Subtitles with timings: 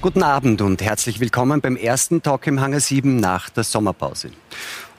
[0.00, 4.30] Guten Abend und herzlich willkommen beim ersten Talk im Hangar 7 nach der Sommerpause.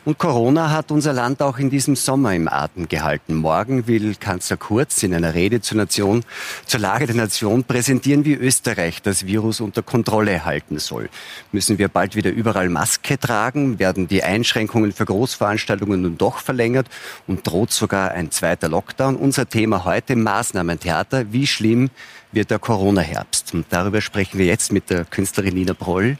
[0.04, 3.36] Und Corona hat unser Land auch in diesem Sommer im Atem gehalten.
[3.36, 6.26] Morgen will Kanzler Kurz in einer Rede zur Nation,
[6.66, 11.10] zur Lage der Nation präsentieren, wie Österreich das Virus unter Kontrolle halten soll.
[11.54, 13.80] Müssen wir bald wieder überall Maske tragen?
[13.80, 16.88] Werden die Einschränkungen für Großveranstaltungen nun doch verlängert?
[17.26, 19.16] Und droht sogar ein zweiter Lockdown?
[19.16, 21.32] Unser Thema heute Maßnahmentheater.
[21.32, 21.90] Wie schlimm
[22.32, 23.54] wird der Corona-Herbst?
[23.54, 26.18] Und darüber sprechen wir jetzt mit der Künstlerin Nina Broll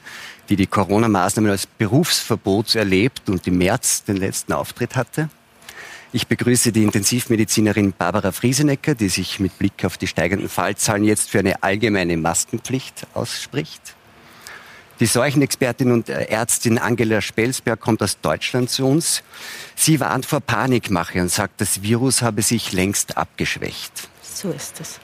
[0.50, 5.30] die die Corona-Maßnahmen als Berufsverbot erlebt und im März den letzten Auftritt hatte.
[6.12, 11.30] Ich begrüße die Intensivmedizinerin Barbara Friesenecker, die sich mit Blick auf die steigenden Fallzahlen jetzt
[11.30, 13.96] für eine allgemeine Maskenpflicht ausspricht.
[15.00, 19.22] Die Seuchenexpertin und Ärztin Angela Spelsberg kommt aus Deutschland zu uns.
[19.76, 24.10] Sie warnt vor Panikmache und sagt, das Virus habe sich längst abgeschwächt.
[24.22, 25.00] So ist es.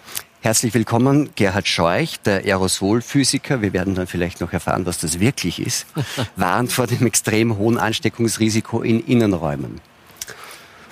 [0.45, 3.63] Herzlich willkommen, Gerhard Scheuch, der Aerosolphysiker.
[3.63, 5.87] Wir werden dann vielleicht noch erfahren, was das wirklich ist.
[6.35, 9.81] Warnt vor dem extrem hohen Ansteckungsrisiko in Innenräumen.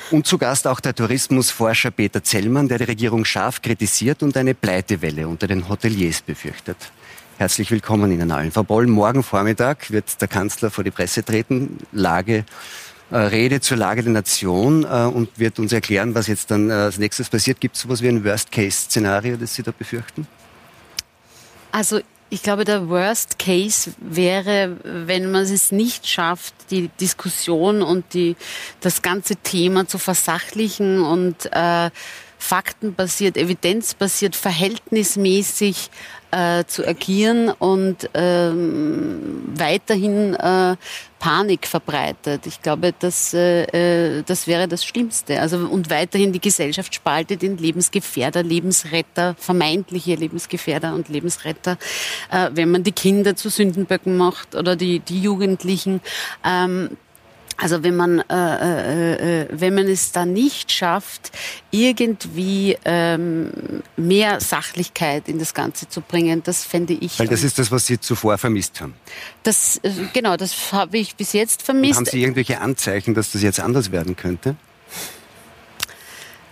[0.10, 4.56] Und zu Gast auch der Tourismusforscher Peter Zellmann, der die Regierung scharf kritisiert und eine
[4.56, 6.78] Pleitewelle unter den Hoteliers befürchtet.
[7.38, 8.52] Herzlich willkommen Ihnen allen.
[8.52, 11.78] Frau Boll, morgen Vormittag wird der Kanzler vor die Presse treten.
[11.92, 12.44] Lage
[13.18, 16.98] Rede zur Lage der Nation äh, und wird uns erklären, was jetzt dann äh, als
[16.98, 17.60] nächstes passiert.
[17.60, 20.28] Gibt es sowas wie ein Worst-Case-Szenario, das Sie da befürchten?
[21.72, 28.16] Also ich glaube, der Worst Case wäre, wenn man es nicht schafft, die Diskussion und
[28.16, 28.36] die,
[28.80, 31.92] das ganze Thema zu versachlichen und äh,
[32.40, 35.92] faktenbasiert, evidenzbasiert, verhältnismäßig
[36.32, 40.76] äh, zu agieren und ähm, weiterhin äh,
[41.24, 42.48] Panik verbreitet.
[42.48, 45.40] Ich glaube, das, äh, äh, das wäre das Schlimmste.
[45.40, 51.78] Also und weiterhin die Gesellschaft spaltet in Lebensgefährder, Lebensretter, vermeintliche Lebensgefährder und Lebensretter,
[52.30, 56.02] äh, wenn man die Kinder zu Sündenböcken macht oder die, die Jugendlichen.
[56.44, 56.98] Ähm,
[57.58, 61.32] also wenn man, äh, äh, äh, wenn man es da nicht schafft,
[61.72, 63.52] irgendwie ähm,
[63.96, 67.20] mehr Sachlichkeit in das Ganze zu bringen, das fände ich.
[67.20, 68.96] Weil das ist das, was Sie zuvor vermisst haben.
[69.44, 72.00] Das, äh, genau, das habe ich bis jetzt vermisst.
[72.00, 74.56] Und haben Sie irgendwelche Anzeichen, dass das jetzt anders werden könnte?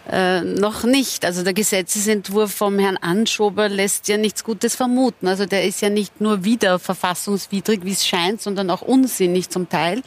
[0.09, 1.25] Äh, noch nicht.
[1.25, 5.27] Also der Gesetzesentwurf vom Herrn Anschober lässt ja nichts Gutes vermuten.
[5.27, 9.69] Also der ist ja nicht nur wieder verfassungswidrig, wie es scheint, sondern auch unsinnig zum
[9.69, 10.01] Teil,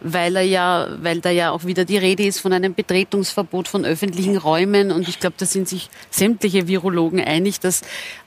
[0.00, 3.84] weil er ja, weil da ja auch wieder die Rede ist von einem Betretungsverbot von
[3.84, 4.90] öffentlichen Räumen.
[4.90, 7.82] Und ich glaube, da sind sich sämtliche Virologen einig, dass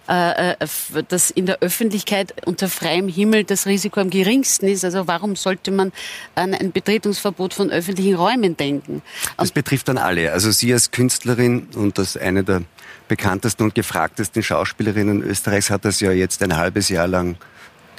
[0.10, 4.84] dass in der Öffentlichkeit unter freiem Himmel das Risiko am geringsten ist.
[4.84, 5.92] Also warum sollte man
[6.34, 9.04] an ein Betretungsverbot von öffentlichen Räumen denken?
[9.38, 10.32] Das betrifft dann alle.
[10.34, 12.64] Also Sie als Künstlerin und als eine der
[13.08, 17.36] bekanntesten und gefragtesten Schauspielerinnen Österreichs hat das ja jetzt ein halbes Jahr lang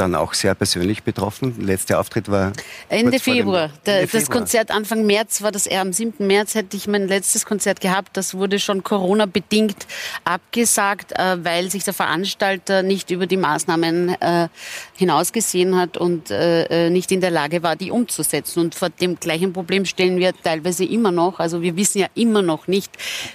[0.01, 1.55] dann auch sehr persönlich betroffen.
[1.59, 2.53] Der letzte Auftritt war
[2.89, 3.69] Ende Februar.
[3.87, 4.39] Dem, Ende das Februar.
[4.39, 6.27] Konzert Anfang März war das eher am 7.
[6.27, 8.17] März hätte ich mein letztes Konzert gehabt.
[8.17, 9.87] Das wurde schon Corona bedingt
[10.25, 14.49] abgesagt, äh, weil sich der Veranstalter nicht über die Maßnahmen äh,
[14.97, 18.61] hinausgesehen hat und äh, nicht in der Lage war, die umzusetzen.
[18.61, 21.39] Und vor dem gleichen Problem stellen wir teilweise immer noch.
[21.39, 22.91] Also wir wissen ja immer noch nicht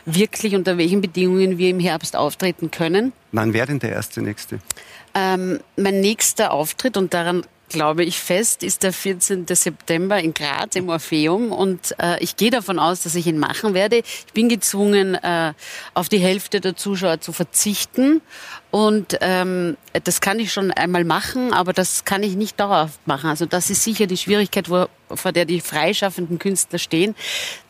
[0.06, 3.14] wirklich, unter welchen Bedingungen wir im Herbst auftreten können.
[3.32, 4.60] Wann wäre denn der erste nächste?
[5.16, 9.46] Ähm, mein nächster Auftritt, und daran glaube ich fest, ist der 14.
[9.48, 11.52] September in Graz im Orpheum.
[11.52, 13.98] Und äh, ich gehe davon aus, dass ich ihn machen werde.
[13.98, 15.54] Ich bin gezwungen, äh,
[15.94, 18.22] auf die Hälfte der Zuschauer zu verzichten.
[18.72, 23.30] Und ähm, das kann ich schon einmal machen, aber das kann ich nicht dauerhaft machen.
[23.30, 27.16] Also das ist sicher die Schwierigkeit, wo, vor der die freischaffenden Künstler stehen,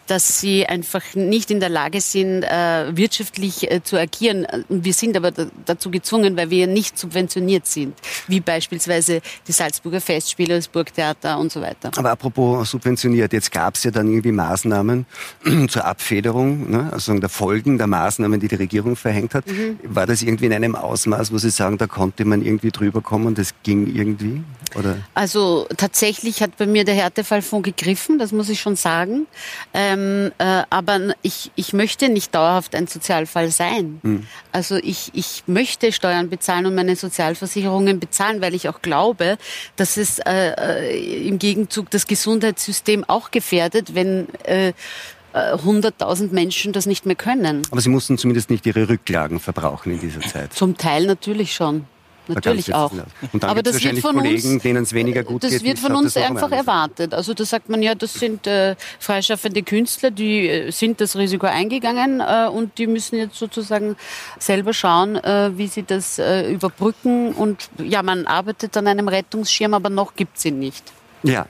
[0.08, 4.46] dass sie einfach nicht in der Lage sind, äh, wirtschaftlich äh, zu agieren.
[4.70, 5.32] Und wir sind aber
[5.66, 7.96] dazu gezwungen, weil wir nicht subventioniert sind,
[8.28, 11.92] wie beispielsweise die Salzburger Festspiele, das Burgtheater und so weiter.
[11.96, 15.06] Aber apropos subventioniert, jetzt gab es ja dann irgendwie Maßnahmen
[15.70, 16.90] zur Abfederung, ne?
[16.92, 19.48] also der Folgen der Maßnahmen, die die Regierung verhängt hat.
[19.48, 19.80] Mhm.
[19.84, 23.36] War das irgendwie in einem Ausmaß, wo Sie sagen, da konnte man irgendwie drüber kommen,
[23.36, 24.42] das ging irgendwie?
[24.76, 24.98] Oder?
[25.14, 29.28] Also tatsächlich hat bei mir der Härtefallfonds gegriffen, das muss ich schon sagen.
[29.74, 34.00] Ähm, ähm, äh, aber ich, ich möchte nicht dauerhaft ein Sozialfall sein.
[34.04, 34.28] Mhm.
[34.52, 39.38] Also ich, ich möchte Steuern bezahlen und meine Sozialversicherungen bezahlen, weil ich auch glaube,
[39.76, 44.74] dass es äh, äh im Gegenzug das Gesundheitssystem auch gefährdet, wenn äh,
[45.34, 47.64] 100.000 äh, Menschen das nicht mehr können.
[47.72, 50.54] Aber Sie mussten zumindest nicht Ihre Rücklagen verbrauchen in dieser Zeit.
[50.54, 51.86] Zum Teil natürlich schon.
[52.28, 52.92] Natürlich auch.
[52.92, 55.62] Und dann Aber das wahrscheinlich wird von Kollegen, denen es weniger gut das geht.
[55.62, 57.14] Das wird von uns einfach erwartet.
[57.14, 61.48] Also da sagt man ja, das sind äh, freischaffende Künstler, die äh, sind das Risiko
[61.48, 63.96] eingegangen äh, und die müssen jetzt sozusagen
[64.40, 67.34] selber schauen, äh, wie sie das äh, überbrücken.
[67.34, 70.84] Und ja, man arbeitet an einem Rettungsschirm, aber noch gibt es ihn nicht.
[71.24, 71.48] Ja.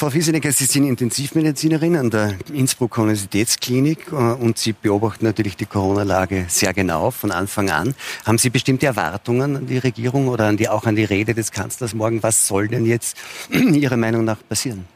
[0.00, 5.66] Frau Fiesenecker, Sie sind Intensivmedizinerin an der Innsbruck Universitätsklinik äh, und Sie beobachten natürlich die
[5.66, 7.94] Corona-Lage sehr genau von Anfang an.
[8.24, 11.52] Haben Sie bestimmte Erwartungen an die Regierung oder an die, auch an die Rede des
[11.52, 12.22] Kanzlers morgen?
[12.22, 13.14] Was soll denn jetzt
[13.50, 14.86] Ihrer Meinung nach passieren?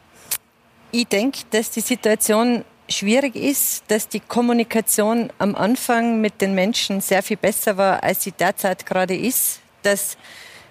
[0.91, 7.03] Ich denke, dass die Situation schwierig ist, dass die Kommunikation am Anfang mit den Menschen
[7.03, 10.17] sehr viel besser war, als sie derzeit gerade ist, dass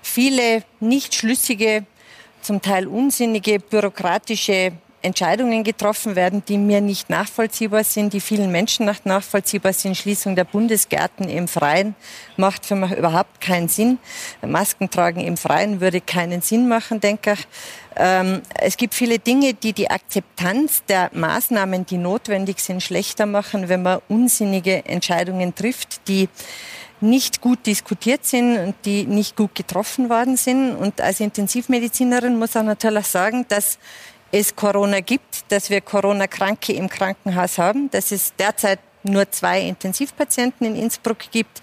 [0.02, 1.86] viele nicht schlüssige
[2.44, 4.74] zum Teil unsinnige bürokratische
[5.04, 9.98] Entscheidungen getroffen werden, die mir nicht nachvollziehbar sind, die vielen Menschen nicht nachvollziehbar sind.
[9.98, 11.96] Schließung der Bundesgärten im Freien
[12.38, 14.00] macht für mich überhaupt keinen Sinn.
[14.42, 17.48] Masken tragen im Freien würde keinen Sinn machen, denke ich.
[17.96, 23.68] Ähm, es gibt viele Dinge, die die Akzeptanz der Maßnahmen, die notwendig sind, schlechter machen,
[23.70, 26.30] wenn man unsinnige Entscheidungen trifft, die
[27.04, 30.76] nicht gut diskutiert sind und die nicht gut getroffen worden sind.
[30.76, 33.78] Und als Intensivmedizinerin muss ich natürlich sagen, dass
[34.32, 40.66] es Corona gibt, dass wir Corona-Kranke im Krankenhaus haben, dass es derzeit nur zwei Intensivpatienten
[40.66, 41.62] in Innsbruck gibt.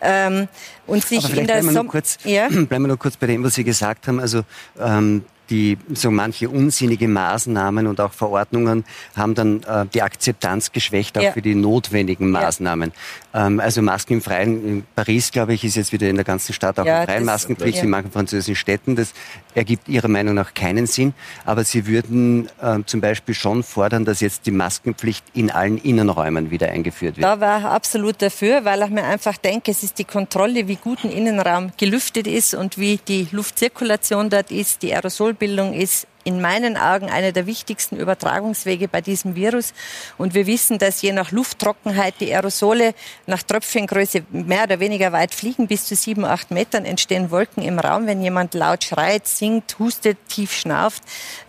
[0.00, 0.48] Ähm,
[0.86, 2.48] und sich Aber vielleicht in der bleiben wir, nur kurz, ja?
[2.48, 4.20] bleiben wir nur kurz bei dem, was Sie gesagt haben.
[4.20, 4.42] Also
[4.80, 8.84] ähm, die so manche unsinnige Maßnahmen und auch Verordnungen
[9.16, 11.32] haben dann äh, die Akzeptanz geschwächt, auch ja.
[11.32, 12.92] für die notwendigen Maßnahmen.
[13.34, 13.46] Ja.
[13.46, 16.52] Ähm, also Masken im Freien, in Paris, glaube ich, ist jetzt wieder in der ganzen
[16.52, 18.96] Stadt auch ja, freien Maskenpflicht, in manchen französischen Städten.
[18.96, 19.12] Das
[19.54, 21.14] ergibt Ihrer Meinung nach keinen Sinn.
[21.44, 26.50] Aber Sie würden äh, zum Beispiel schon fordern, dass jetzt die Maskenpflicht in allen Innenräumen
[26.50, 27.24] wieder eingeführt wird.
[27.24, 30.76] Da war ich absolut dafür, weil ich mir einfach denke, es ist die Kontrolle, wie
[30.76, 36.08] gut ein Innenraum gelüftet ist und wie die Luftzirkulation dort ist, die Aerosol Schulbildung ist
[36.24, 39.72] in meinen Augen einer der wichtigsten Übertragungswege bei diesem Virus.
[40.18, 42.92] Und wir wissen, dass je nach Lufttrockenheit die Aerosole
[43.26, 45.68] nach Tröpfchengröße mehr oder weniger weit fliegen.
[45.68, 50.18] Bis zu sieben, acht Metern entstehen Wolken im Raum, wenn jemand laut schreit, singt, hustet,
[50.28, 51.02] tief schnauft,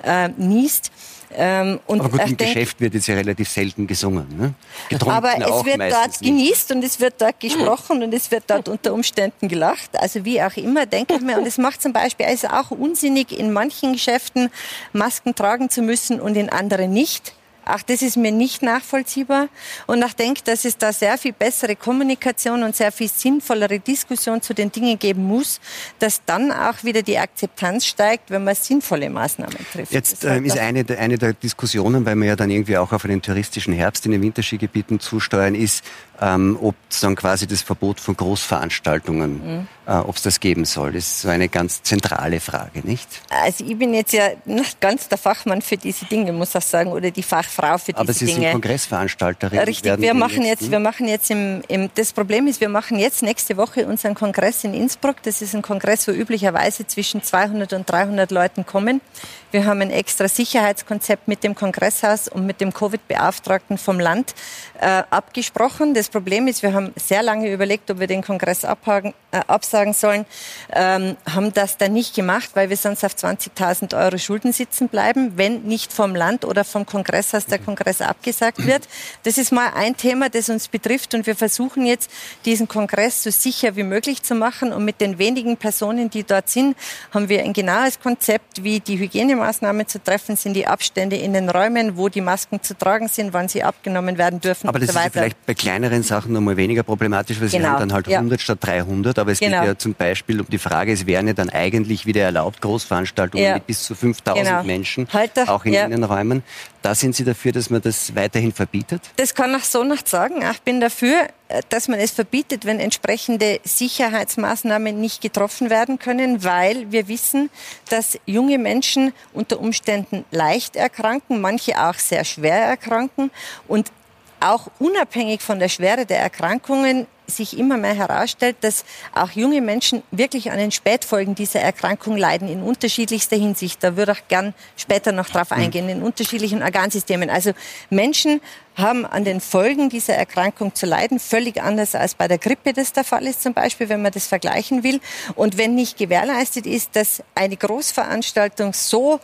[0.03, 0.91] äh, niest.
[1.31, 4.27] Ähm, und aber gut, im denk, Geschäft wird jetzt ja relativ selten gesungen.
[4.35, 4.53] Ne?
[4.89, 8.67] Getrunken aber es wird dort genießt und es wird dort gesprochen und es wird dort
[8.67, 9.91] unter Umständen gelacht.
[9.93, 11.37] Also wie auch immer, denke ich mir.
[11.37, 14.49] Und es macht zum Beispiel also auch unsinnig, in manchen Geschäften
[14.91, 17.33] Masken tragen zu müssen und in anderen nicht.
[17.69, 19.47] Auch das ist mir nicht nachvollziehbar.
[19.87, 24.41] Und ich denke, dass es da sehr viel bessere Kommunikation und sehr viel sinnvollere Diskussion
[24.41, 25.59] zu den Dingen geben muss,
[25.99, 29.91] dass dann auch wieder die Akzeptanz steigt, wenn man sinnvolle Maßnahmen trifft.
[29.91, 33.21] Jetzt äh, ist eine, eine der Diskussionen, weil wir ja dann irgendwie auch auf einen
[33.21, 35.83] touristischen Herbst in den Winterskigebieten zusteuern, ist,
[36.21, 39.67] ähm, ob es dann quasi das Verbot von Großveranstaltungen, mhm.
[39.87, 40.93] äh, ob es das geben soll.
[40.93, 43.07] Das ist so eine ganz zentrale Frage, nicht?
[43.29, 46.91] Also ich bin jetzt ja nicht ganz der Fachmann für diese Dinge, muss ich sagen,
[46.91, 47.99] oder die Fachfrau für diese Dinge.
[47.99, 48.39] Aber Sie Dinge.
[48.39, 49.59] sind Kongressveranstalterin.
[49.59, 52.99] Richtig, wir machen jetzt, jetzt wir machen jetzt im, im, das Problem ist, wir machen
[52.99, 55.23] jetzt nächste Woche unseren Kongress in Innsbruck.
[55.23, 59.01] Das ist ein Kongress, wo üblicherweise zwischen 200 und 300 Leuten kommen.
[59.51, 64.35] Wir haben ein extra Sicherheitskonzept mit dem Kongresshaus und mit dem Covid-Beauftragten vom Land
[64.79, 65.95] äh, abgesprochen.
[65.95, 69.93] Das Problem ist, wir haben sehr lange überlegt, ob wir den Kongress abhaken, äh, absagen
[69.93, 70.27] sollen,
[70.71, 75.33] ähm, haben das dann nicht gemacht, weil wir sonst auf 20.000 Euro Schulden sitzen bleiben,
[75.35, 78.87] wenn nicht vom Land oder vom Kongresshaus der Kongress abgesagt wird.
[79.23, 82.11] Das ist mal ein Thema, das uns betrifft und wir versuchen jetzt,
[82.45, 86.49] diesen Kongress so sicher wie möglich zu machen und mit den wenigen Personen, die dort
[86.49, 86.77] sind,
[87.11, 88.99] haben wir ein genaues Konzept, wie die
[89.39, 93.33] Hygienemaßnahmen zu treffen sind, die Abstände in den Räumen, wo die Masken zu tragen sind,
[93.33, 96.41] wann sie abgenommen werden dürfen Aber das so ist ja vielleicht bei kleineren Sachen noch
[96.41, 97.63] mal weniger problematisch, weil genau.
[97.63, 98.43] Sie haben dann halt 100 ja.
[98.43, 99.59] statt 300 aber es genau.
[99.59, 103.45] geht ja zum Beispiel um die Frage, es wären ja dann eigentlich wieder erlaubt, Großveranstaltungen
[103.45, 103.53] ja.
[103.55, 104.63] mit bis zu 5000 genau.
[104.63, 105.85] Menschen, Heute, auch in ja.
[105.85, 106.43] Innenräumen.
[106.81, 109.01] Da sind Sie dafür, dass man das weiterhin verbietet?
[109.17, 110.43] Das kann ich so nicht sagen.
[110.49, 111.27] Ich bin dafür,
[111.69, 117.49] dass man es verbietet, wenn entsprechende Sicherheitsmaßnahmen nicht getroffen werden können, weil wir wissen,
[117.89, 123.31] dass junge Menschen unter Umständen leicht erkranken, manche auch sehr schwer erkranken
[123.67, 123.91] und
[124.39, 130.03] auch unabhängig von der Schwere der Erkrankungen sich immer mehr herausstellt, dass auch junge Menschen
[130.11, 133.83] wirklich an den Spätfolgen dieser Erkrankung leiden, in unterschiedlichster Hinsicht.
[133.83, 135.63] Da würde ich gern später noch drauf mhm.
[135.63, 137.29] eingehen, in unterschiedlichen Organsystemen.
[137.29, 137.51] Also
[137.89, 138.41] Menschen
[138.75, 142.93] haben an den Folgen dieser Erkrankung zu leiden, völlig anders als bei der Grippe das
[142.93, 144.99] der Fall ist zum Beispiel, wenn man das vergleichen will.
[145.35, 149.19] Und wenn nicht gewährleistet ist, dass eine Großveranstaltung so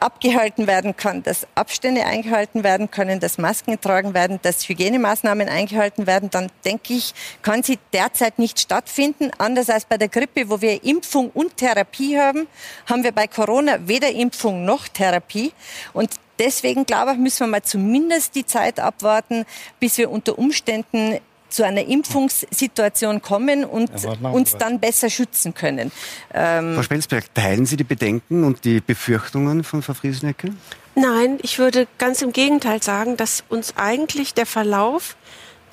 [0.00, 6.06] abgehalten werden kann, dass Abstände eingehalten werden können, dass Masken getragen werden, dass Hygienemaßnahmen eingehalten
[6.06, 9.30] werden, dann denke ich, kann sie derzeit nicht stattfinden.
[9.38, 12.46] Anders als bei der Grippe, wo wir Impfung und Therapie haben,
[12.86, 15.52] haben wir bei Corona weder Impfung noch Therapie.
[15.92, 19.44] Und deswegen glaube ich, müssen wir mal zumindest die Zeit abwarten,
[19.80, 23.90] bis wir unter Umständen zu einer Impfungssituation kommen und
[24.22, 25.90] uns dann besser schützen können.
[26.32, 30.52] Ähm Frau Spenzberg, teilen Sie die Bedenken und die Befürchtungen von Frau Friesenecke?
[30.94, 35.16] Nein, ich würde ganz im Gegenteil sagen, dass uns eigentlich der Verlauf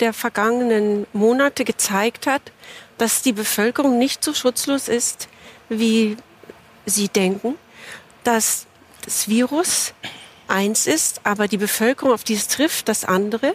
[0.00, 2.52] der vergangenen Monate gezeigt hat,
[2.98, 5.28] dass die Bevölkerung nicht so schutzlos ist,
[5.68, 6.16] wie
[6.84, 7.56] Sie denken,
[8.24, 8.66] dass
[9.04, 9.94] das Virus
[10.48, 13.54] eins ist, aber die Bevölkerung, auf die es trifft, das andere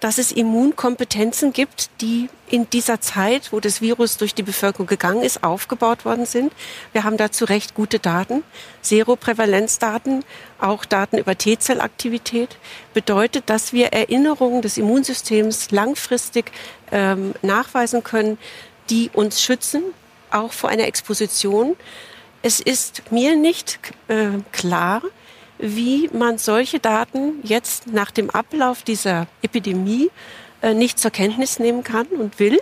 [0.00, 5.22] dass es Immunkompetenzen gibt, die in dieser Zeit, wo das Virus durch die Bevölkerung gegangen
[5.22, 6.52] ist, aufgebaut worden sind.
[6.92, 8.44] Wir haben dazu recht gute Daten,
[8.82, 10.24] Seroprävalenzdaten,
[10.60, 12.56] auch Daten über T-Zellaktivität,
[12.94, 16.52] bedeutet, dass wir Erinnerungen des Immunsystems langfristig
[16.92, 18.38] ähm, nachweisen können,
[18.90, 19.82] die uns schützen,
[20.30, 21.76] auch vor einer Exposition.
[22.42, 25.02] Es ist mir nicht äh, klar,
[25.58, 30.10] wie man solche Daten jetzt nach dem Ablauf dieser Epidemie
[30.62, 32.58] äh, nicht zur Kenntnis nehmen kann und will,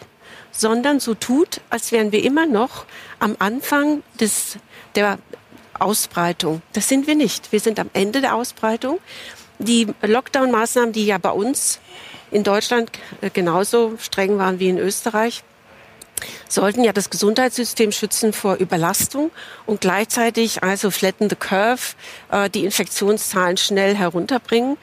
[0.52, 2.86] sondern so tut, als wären wir immer noch
[3.18, 4.58] am Anfang des,
[4.94, 5.18] der
[5.78, 6.62] Ausbreitung.
[6.72, 7.50] Das sind wir nicht.
[7.52, 9.00] Wir sind am Ende der Ausbreitung.
[9.58, 11.80] Die Lockdown-Maßnahmen, die ja bei uns
[12.30, 15.42] in Deutschland äh, genauso streng waren wie in Österreich,
[16.49, 19.30] sollten ja das Gesundheitssystem schützen vor Überlastung
[19.66, 21.94] und gleichzeitig also flatten the curve,
[22.30, 24.76] äh, die Infektionszahlen schnell herunterbringen.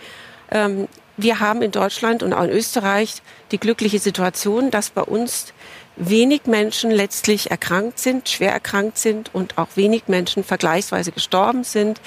[0.52, 3.22] Ähm, wir haben in Deutschland und auch in Österreich
[3.52, 5.54] die glückliche Situation, dass bei uns
[5.96, 12.00] wenig Menschen letztlich erkrankt sind, schwer erkrankt sind und auch wenig Menschen vergleichsweise gestorben sind.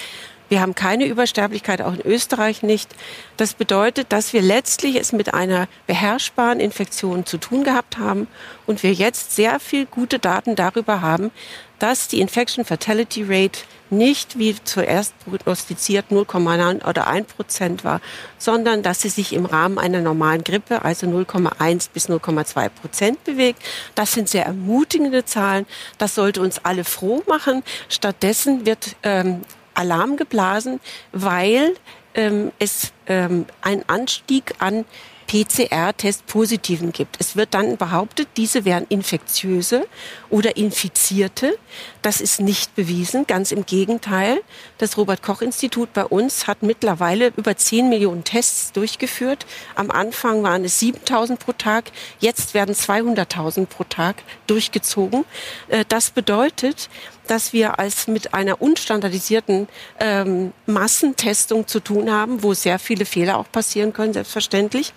[0.49, 2.93] Wir haben keine Übersterblichkeit, auch in Österreich nicht.
[3.37, 8.27] Das bedeutet, dass wir letztlich es mit einer beherrschbaren Infektion zu tun gehabt haben
[8.65, 11.31] und wir jetzt sehr viel gute Daten darüber haben,
[11.79, 13.59] dass die Infection Fatality Rate
[13.89, 18.01] nicht wie zuerst prognostiziert 0,9 oder 1 Prozent war,
[18.37, 23.61] sondern dass sie sich im Rahmen einer normalen Grippe, also 0,1 bis 0,2 Prozent bewegt.
[23.93, 25.65] Das sind sehr ermutigende Zahlen.
[25.97, 27.63] Das sollte uns alle froh machen.
[27.89, 29.41] Stattdessen wird ähm,
[29.75, 30.79] Alarm geblasen,
[31.11, 31.75] weil
[32.15, 34.85] ähm, es ähm, einen Anstieg an
[35.27, 37.17] PCR-Test-Positiven gibt.
[37.19, 39.87] Es wird dann behauptet, diese wären infektiöse
[40.29, 41.57] oder Infizierte.
[42.05, 44.39] Das ist nicht bewiesen, ganz im Gegenteil.
[44.77, 49.47] Das Robert Koch Institut bei uns hat mittlerweile über 10 Millionen Tests durchgeführt.
[49.73, 51.85] Am Anfang waren es 7000 pro Tag,
[52.19, 55.25] jetzt werden 200.000 pro Tag durchgezogen.
[55.67, 56.91] Äh, das bedeutet,
[57.25, 59.67] dass wir als mit einer unstandardisierten
[59.99, 64.93] ähm, Massentestung zu tun haben, wo sehr viele Fehler auch passieren können, selbstverständlich.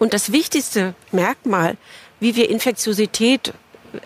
[0.00, 1.76] Und das wichtigste Merkmal,
[2.18, 3.54] wie wir Infektiosität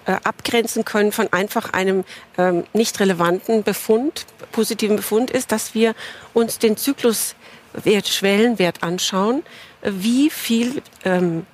[0.07, 2.05] äh, abgrenzen können von einfach einem
[2.39, 5.95] ähm, nicht relevanten Befund, positiven Befund, ist, dass wir
[6.35, 9.43] uns den Zykluswert, Schwellenwert anschauen,
[9.83, 11.47] wie viel ähm,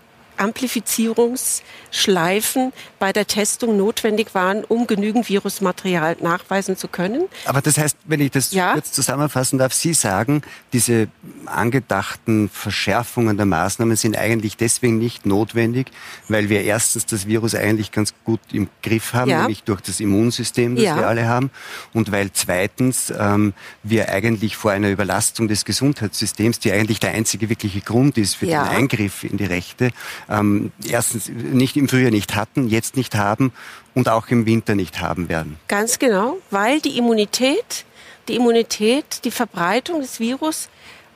[0.42, 7.28] Amplifizierungsschleifen bei der Testung notwendig waren, um genügend Virusmaterial nachweisen zu können.
[7.44, 8.72] Aber das heißt, wenn ich das ja?
[8.72, 11.08] kurz zusammenfassen darf, Sie sagen, diese
[11.46, 15.88] angedachten Verschärfungen der Maßnahmen sind eigentlich deswegen nicht notwendig,
[16.28, 19.40] weil wir erstens das Virus eigentlich ganz gut im Griff haben, ja.
[19.40, 20.96] nämlich durch das Immunsystem, das ja.
[20.96, 21.50] wir alle haben,
[21.92, 27.48] und weil zweitens ähm, wir eigentlich vor einer Überlastung des Gesundheitssystems, die eigentlich der einzige
[27.48, 29.90] wirkliche Grund ist für den Eingriff in die Rechte,
[30.32, 33.52] ähm, erstens nicht im Frühjahr nicht hatten, jetzt nicht haben
[33.94, 35.58] und auch im Winter nicht haben werden.
[35.68, 37.84] Ganz genau, weil die Immunität,
[38.28, 40.68] die Immunität, die Verbreitung des Virus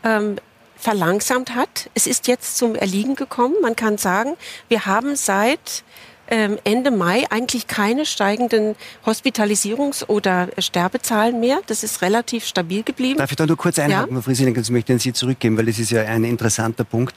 [0.05, 0.37] ähm,
[0.77, 1.91] verlangsamt hat.
[1.95, 3.55] Es ist jetzt zum Erliegen gekommen.
[3.63, 4.35] Man kann sagen,
[4.69, 5.83] wir haben seit
[6.29, 11.61] Ende Mai eigentlich keine steigenden Hospitalisierungs- oder Sterbezahlen mehr.
[11.67, 13.19] Das ist relativ stabil geblieben.
[13.19, 14.21] Darf ich da nur kurz einhaken, ja?
[14.21, 17.15] Frau Friesling, ich möchte an Sie zurückgeben, weil das ist ja ein interessanter Punkt.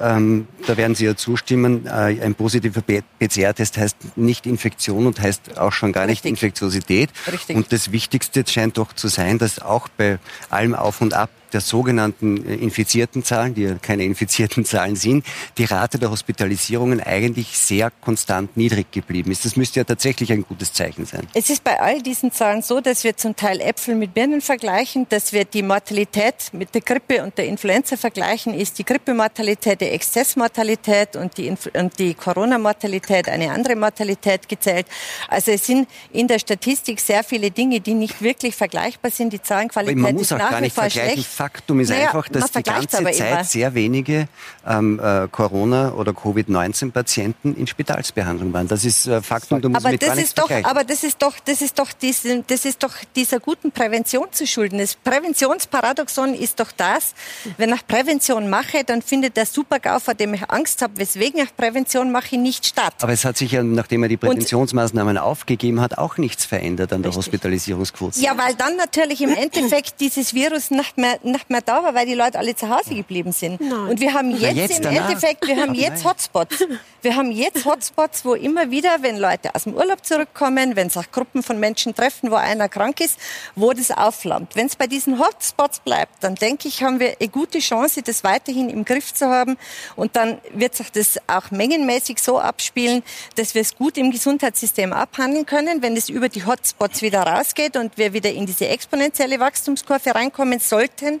[0.00, 1.86] Ähm, da werden Sie ja zustimmen.
[1.86, 6.24] Äh, ein positiver PCR-Test heißt nicht Infektion und heißt auch schon gar Richtig.
[6.24, 7.10] nicht Infektiosität.
[7.30, 7.56] Richtig.
[7.56, 10.18] Und das Wichtigste scheint doch zu sein, dass auch bei
[10.50, 15.24] allem Auf und Ab der sogenannten äh, infizierten Zahlen, die ja keine infizierten Zahlen sind,
[15.58, 19.44] die Rate der Hospitalisierungen eigentlich sehr konstant niedrig geblieben ist.
[19.44, 21.26] Das müsste ja tatsächlich ein gutes Zeichen sein.
[21.34, 25.06] Es ist bei all diesen Zahlen so, dass wir zum Teil Äpfel mit Birnen vergleichen,
[25.08, 29.88] dass wir die Mortalität mit der Grippe und der Influenza vergleichen, ist die Grippemortalität die
[29.88, 34.86] Exzessmortalität und die, und die Corona-Mortalität eine andere Mortalität gezählt.
[35.28, 39.32] Also es sind in der Statistik sehr viele Dinge, die nicht wirklich vergleichbar sind.
[39.32, 41.14] Die Zahlenqualität auch gar nicht vergleichen.
[41.14, 41.28] Schlecht.
[41.42, 43.44] Faktum ist naja, einfach, dass die ganze Zeit immer.
[43.44, 44.28] sehr wenige
[44.66, 48.68] ähm, äh, Corona- oder Covid-19-Patienten in Spitalsbehandlung waren.
[48.68, 51.34] Das ist äh, Faktum, du musst aber mit das ist doch, Aber das ist doch,
[51.44, 54.78] das ist doch, diesen, das ist doch dieser guten Prävention zu schulden.
[54.78, 57.14] Das Präventionsparadoxon ist doch das,
[57.56, 61.56] wenn ich Prävention mache, dann findet der Supergau, vor dem ich Angst habe, weswegen ich
[61.56, 62.94] Prävention mache, nicht statt.
[63.00, 66.92] Aber es hat sich ja, nachdem er die Präventionsmaßnahmen Und, aufgegeben hat, auch nichts verändert
[66.92, 67.12] an der.
[67.12, 68.20] Hospitalisierungsquote.
[68.20, 72.06] Ja, weil dann natürlich im Endeffekt dieses Virus nicht mehr, nicht mehr da war, weil
[72.06, 73.60] die Leute alle zu Hause geblieben sind.
[73.60, 73.88] Nein.
[73.88, 75.08] Und wir haben jetzt, jetzt im danach.
[75.08, 76.64] Endeffekt, wir haben jetzt Hotspots.
[77.02, 80.96] Wir haben jetzt Hotspots, wo immer wieder, wenn Leute aus dem Urlaub zurückkommen, wenn es
[80.96, 83.18] auch Gruppen von Menschen treffen, wo einer krank ist,
[83.56, 84.54] wo das aufflammt.
[84.54, 88.22] Wenn es bei diesen Hotspots bleibt, dann denke ich, haben wir eine gute Chance, das
[88.22, 89.58] weiterhin im Griff zu haben.
[89.96, 93.02] Und dann wird sich das auch mengenmäßig so abspielen,
[93.34, 95.82] dass wir es gut im Gesundheitssystem abhandeln können.
[95.82, 100.60] Wenn es über die Hotspots wieder rausgeht und wir wieder in diese exponentielle Wachstumskurve reinkommen
[100.60, 101.20] sollten,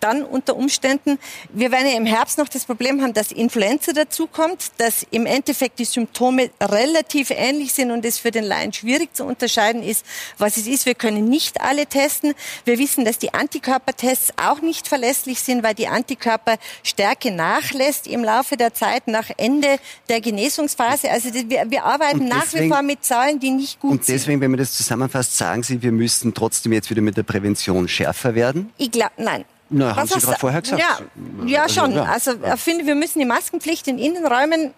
[0.00, 1.18] dann unter Umständen,
[1.52, 5.78] wir werden ja im Herbst noch das Problem haben, dass Influenza dazukommt, dass im Endeffekt
[5.78, 10.04] die Symptome relativ ähnlich sind und es für den Laien schwierig zu unterscheiden ist,
[10.38, 10.86] was es ist.
[10.86, 12.34] Wir können nicht alle testen.
[12.64, 18.56] Wir wissen, dass die Antikörpertests auch nicht verlässlich sind, weil die Antikörperstärke nachlässt im Laufe
[18.56, 19.78] der Zeit nach Ende
[20.08, 21.10] der Genesungsphase.
[21.10, 24.00] Also wir, wir arbeiten deswegen, nach wie vor mit Zahlen, die nicht gut sind.
[24.00, 24.40] Und deswegen, sind.
[24.40, 28.34] wenn man das zusammenfasst, sagen Sie, wir müssen trotzdem jetzt wieder mit der Prävention schärfer
[28.34, 28.72] werden?
[28.78, 29.44] Ich glaube, nein.
[29.70, 30.80] Na, haben Sie gerade vorher gesagt.
[30.80, 30.98] Ja,
[31.46, 31.98] ja also, schon.
[31.98, 34.72] Also ich finde, wir müssen die Maskenpflicht in Innenräumen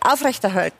[0.00, 0.76] aufrechterhalten.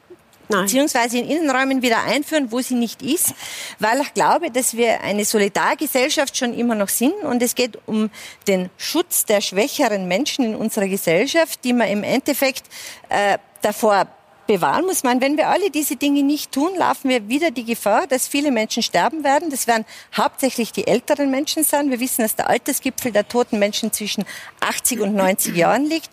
[0.48, 0.62] Nein.
[0.62, 3.34] beziehungsweise in Innenräumen wieder einführen, wo sie nicht ist,
[3.80, 8.10] weil ich glaube, dass wir eine Solidargesellschaft schon immer noch sind und es geht um
[8.46, 12.64] den Schutz der schwächeren Menschen in unserer Gesellschaft, die man im Endeffekt
[13.08, 14.06] äh, davor
[14.46, 15.20] bewahren muss man.
[15.20, 18.82] Wenn wir alle diese Dinge nicht tun, laufen wir wieder die Gefahr, dass viele Menschen
[18.82, 19.50] sterben werden.
[19.50, 19.84] Das werden
[20.16, 21.90] hauptsächlich die älteren Menschen sein.
[21.90, 24.24] Wir wissen, dass der Altersgipfel der toten Menschen zwischen
[24.60, 26.10] 80 und 90 Jahren liegt.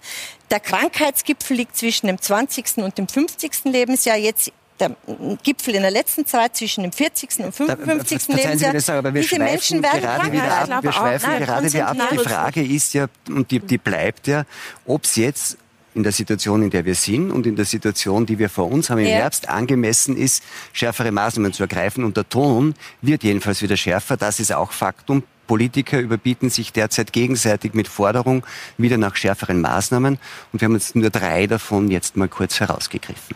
[0.52, 2.78] Der Krankheitsgipfel liegt zwischen dem 20.
[2.78, 3.66] und dem 50.
[3.66, 4.18] Lebensjahr.
[4.18, 4.96] Jetzt der
[5.44, 7.40] Gipfel in der letzten Zeit zwischen dem 40.
[7.40, 8.28] und 55.
[8.28, 8.80] Da, Lebensjahr.
[8.80, 10.84] Sagen, aber wir Diese Menschen werden gerade wieder ab.
[10.84, 11.98] Wir schweifen gerade wieder ab.
[12.12, 14.46] Die Frage ist ja, und die, die bleibt ja,
[14.86, 15.58] ob es jetzt
[15.96, 18.90] in der Situation, in der wir sind und in der Situation, die wir vor uns
[18.90, 19.16] haben im ja.
[19.16, 22.04] Herbst, angemessen ist, schärfere Maßnahmen zu ergreifen.
[22.04, 24.18] Und der Ton wird jedenfalls wieder schärfer.
[24.18, 25.24] Das ist auch Faktum.
[25.48, 28.46] Politiker überbieten sich derzeit gegenseitig mit Forderung
[28.78, 30.18] wieder nach schärferen Maßnahmen.
[30.52, 33.36] Und wir haben jetzt nur drei davon jetzt mal kurz herausgegriffen.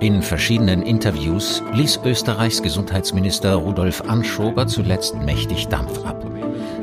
[0.00, 6.22] In verschiedenen Interviews ließ Österreichs Gesundheitsminister Rudolf Anschober zuletzt mächtig Dampf ab.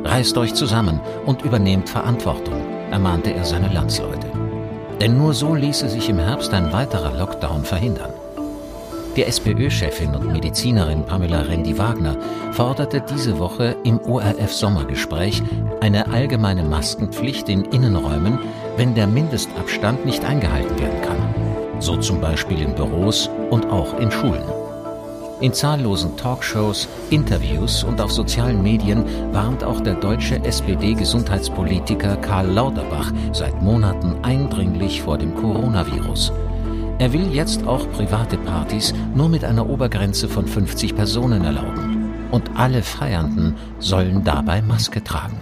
[0.04, 4.28] Reißt euch zusammen und übernehmt Verantwortung, ermahnte er seine Landsleute.
[4.99, 8.13] Denn nur so ließe sich im Herbst ein weiterer Lockdown verhindern.
[9.15, 12.17] Die SPÖ-Chefin und Medizinerin Pamela Rendi-Wagner
[12.52, 15.43] forderte diese Woche im ORF-Sommergespräch
[15.82, 18.39] eine allgemeine Maskenpflicht in Innenräumen,
[18.76, 20.92] wenn der Mindestabstand nicht eingehalten kann.
[21.79, 24.43] So zum Beispiel in Büros und auch in Schulen.
[25.41, 33.12] In zahllosen Talkshows, Interviews und auf sozialen Medien warnt auch der deutsche SPD-Gesundheitspolitiker Karl Lauterbach
[33.33, 36.31] seit Monaten eindringlich vor dem Coronavirus.
[36.99, 42.13] Er will jetzt auch private Partys nur mit einer Obergrenze von 50 Personen erlauben.
[42.31, 45.38] Und alle Feiernden sollen dabei Maske tragen.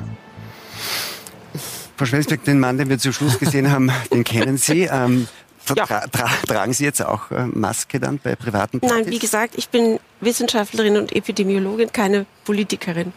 [1.96, 4.90] Frau Schwelsberg, den Mann, den wir zu Schluss gesehen haben, den kennen Sie.
[4.92, 5.28] Ähm,
[5.76, 5.86] ja.
[5.86, 8.98] Tra tra tragen Sie jetzt auch äh, Maske dann bei privaten Partys?
[8.98, 13.14] Nein, wie gesagt, ich bin Wissenschaftlerin und Epidemiologin, keine Politikerin.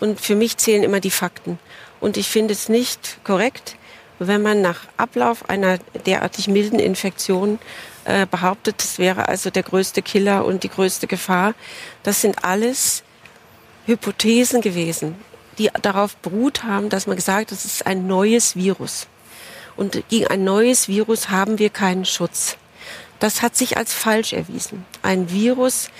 [0.00, 1.58] Und für mich zählen immer die Fakten.
[2.00, 3.76] Und ich finde es nicht korrekt,
[4.18, 7.58] wenn man nach Ablauf einer derartig milden Infektion
[8.04, 11.54] äh, behauptet, das wäre also der größte Killer und die größte Gefahr.
[12.02, 13.02] Das sind alles
[13.86, 15.14] Hypothesen gewesen,
[15.58, 19.06] die darauf beruht haben, dass man gesagt hat, es ist ein neues Virus.
[19.76, 22.56] Und gegen ein neues Virus haben wir keinen Schutz.
[23.18, 24.84] Das hat sich als falsch erwiesen.
[25.02, 25.90] Ein Virus,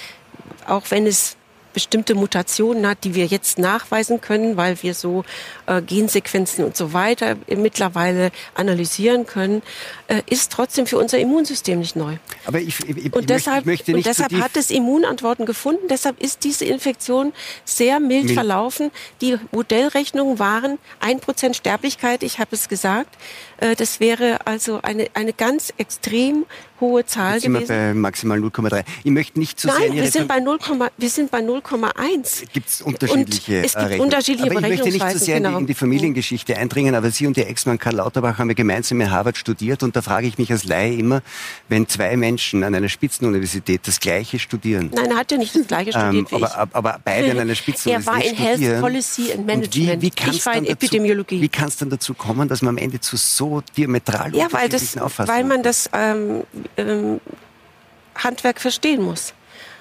[0.67, 1.37] auch wenn es
[1.73, 5.25] bestimmte Mutationen hat, die wir jetzt nachweisen können, weil wir so
[5.67, 9.63] äh, Gensequenzen und so weiter mittlerweile analysieren können,
[10.09, 12.17] äh, ist trotzdem für unser Immunsystem nicht neu.
[12.45, 15.89] Aber ich, ich, und ich deshalb, möchte nicht und deshalb hat es Immunantworten gefunden.
[15.89, 17.33] Deshalb ist diese Infektion
[17.65, 18.35] sehr mild, mild.
[18.35, 18.91] verlaufen.
[19.21, 22.23] Die Modellrechnungen waren ein Prozent Sterblichkeit.
[22.23, 23.17] Ich habe es gesagt.
[23.63, 26.47] Äh, das wäre also eine, eine ganz extrem
[26.81, 27.69] hohe Zahl Jetzt sind gewesen.
[27.69, 28.83] Wir bei maximal 0,3.
[29.05, 30.59] Ich möchte nicht zu Nein, sehr wir sind, bei 0,
[30.99, 32.53] wir sind bei 0,1.
[32.53, 35.59] Gibt es unterschiedliche und Es gibt unterschiedliche aber ich möchte nicht zu sehr genau.
[35.59, 39.11] in, die, Familiengeschichte eindringen, aber Sie und Ihr Ex-Mann Karl Lauterbach haben ja gemeinsam in
[39.11, 41.23] Harvard studiert und da frage ich mich als Laie immer,
[41.69, 44.91] wenn zwei Menschen an einer Spitzenuniversität das Gleiche studieren.
[44.93, 47.55] Nein, er hat ja nicht das Gleiche ähm, studiert ähm, aber, aber, beide an einer
[47.55, 50.03] Spitzenuniversität Er war in Health Policy and Management.
[50.03, 51.37] Wie, wie ich war in Epidemiologie.
[51.37, 54.53] Dazu, wie kann es dann dazu kommen, dass man am Ende zu so diametral ja,
[54.53, 56.45] weil das, weil man das ähm,
[56.77, 57.21] ähm,
[58.15, 59.35] Handwerk verstehen muss.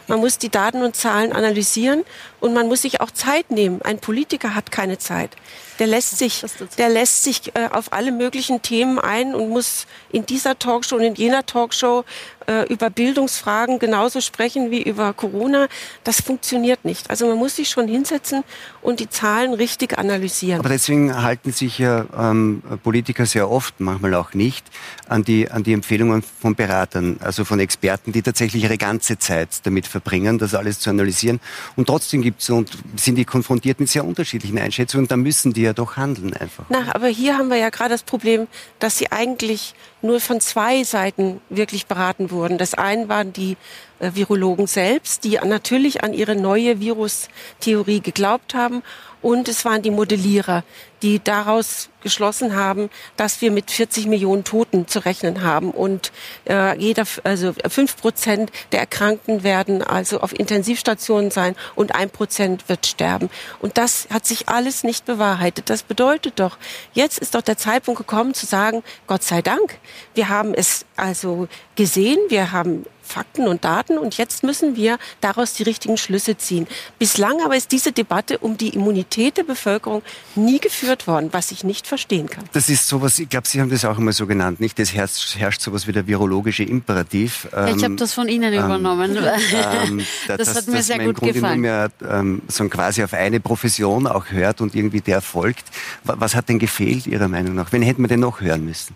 [0.08, 2.04] Man muss die Daten und Zahlen analysieren
[2.42, 3.82] und man muss sich auch Zeit nehmen.
[3.84, 5.32] Ein Politiker hat keine Zeit.
[5.80, 6.44] Der lässt sich,
[6.78, 11.04] der lässt sich äh, auf alle möglichen Themen ein und muss in dieser Talkshow und
[11.04, 12.04] in jener Talkshow
[12.52, 15.68] äh, über Bildungsfragen genauso sprechen wie über Corona.
[16.04, 17.10] Das funktioniert nicht.
[17.10, 18.44] Also man muss sich schon hinsetzen
[18.82, 20.60] und die Zahlen richtig analysieren.
[20.60, 24.66] Aber deswegen halten sich ja ähm, Politiker sehr oft, manchmal auch nicht,
[25.08, 29.66] an die, an die Empfehlungen von Beratern, also von Experten, die tatsächlich ihre ganze Zeit
[29.66, 31.40] damit verbringen, das alles zu analysieren.
[31.76, 35.08] Und trotzdem gibt's und sind die konfrontiert mit sehr unterschiedlichen Einschätzungen.
[35.08, 36.66] Da müssen die ja doch handeln einfach.
[36.70, 38.48] Na, aber hier haben wir ja gerade das Problem,
[38.80, 42.41] dass sie eigentlich nur von zwei Seiten wirklich beraten wurden.
[42.50, 43.58] Das eine waren die
[44.00, 48.84] äh, Virologen selbst, die natürlich an ihre neue Virustheorie geglaubt haben
[49.22, 50.64] und es waren die Modellierer,
[51.02, 56.12] die daraus geschlossen haben, dass wir mit 40 Millionen Toten zu rechnen haben und
[56.50, 62.70] äh, jeder, also fünf Prozent der Erkrankten werden also auf Intensivstationen sein und ein Prozent
[62.70, 63.30] wird sterben.
[63.60, 65.70] Und das hat sich alles nicht bewahrheitet.
[65.70, 66.58] Das bedeutet doch,
[66.94, 69.78] jetzt ist doch der Zeitpunkt gekommen zu sagen, Gott sei Dank,
[70.14, 75.54] wir haben es also gesehen, wir haben Fakten und Daten und jetzt müssen wir daraus
[75.54, 76.68] die richtigen Schlüsse ziehen.
[76.98, 80.02] Bislang aber ist diese Debatte um die Immunität der Bevölkerung
[80.36, 82.46] nie geführt worden, was ich nicht verstehen kann.
[82.54, 84.80] Das ist sowas, ich glaube, Sie haben das auch immer so genannt, nicht?
[84.80, 87.48] Es herrscht, herrscht sowas wie der virologische Imperativ.
[87.52, 89.18] Ja, ich habe ähm, das von Ihnen ähm, übernommen.
[89.52, 91.62] Ähm, das, das, hat mir sehr gut gefallen.
[91.62, 95.66] Mehr, ähm, so quasi auf eine Profession auch hört und irgendwie der folgt.
[96.04, 97.72] Was hat denn gefehlt Ihrer Meinung nach?
[97.72, 98.96] Wen hätten wir denn noch hören müssen?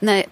[0.00, 0.24] Nein,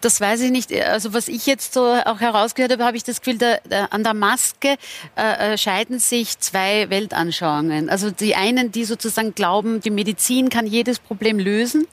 [0.00, 0.72] das weiß ich nicht.
[0.72, 4.04] Also was ich jetzt so auch herausgehört habe, habe ich das Gefühl, da, da, an
[4.04, 4.76] der Maske
[5.16, 7.90] äh, äh, scheiden sich zwei Weltanschauungen.
[7.90, 11.88] Also die einen, die sozusagen glauben, die Medizin kann jedes Problem lösen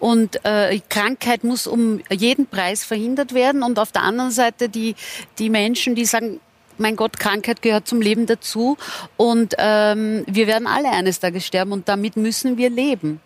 [0.00, 3.62] und äh, Krankheit muss um jeden Preis verhindert werden.
[3.62, 4.96] Und auf der anderen Seite die,
[5.38, 6.40] die Menschen, die sagen,
[6.78, 8.76] mein Gott, Krankheit gehört zum Leben dazu
[9.16, 13.22] und ähm, wir werden alle eines Tages sterben und damit müssen wir leben.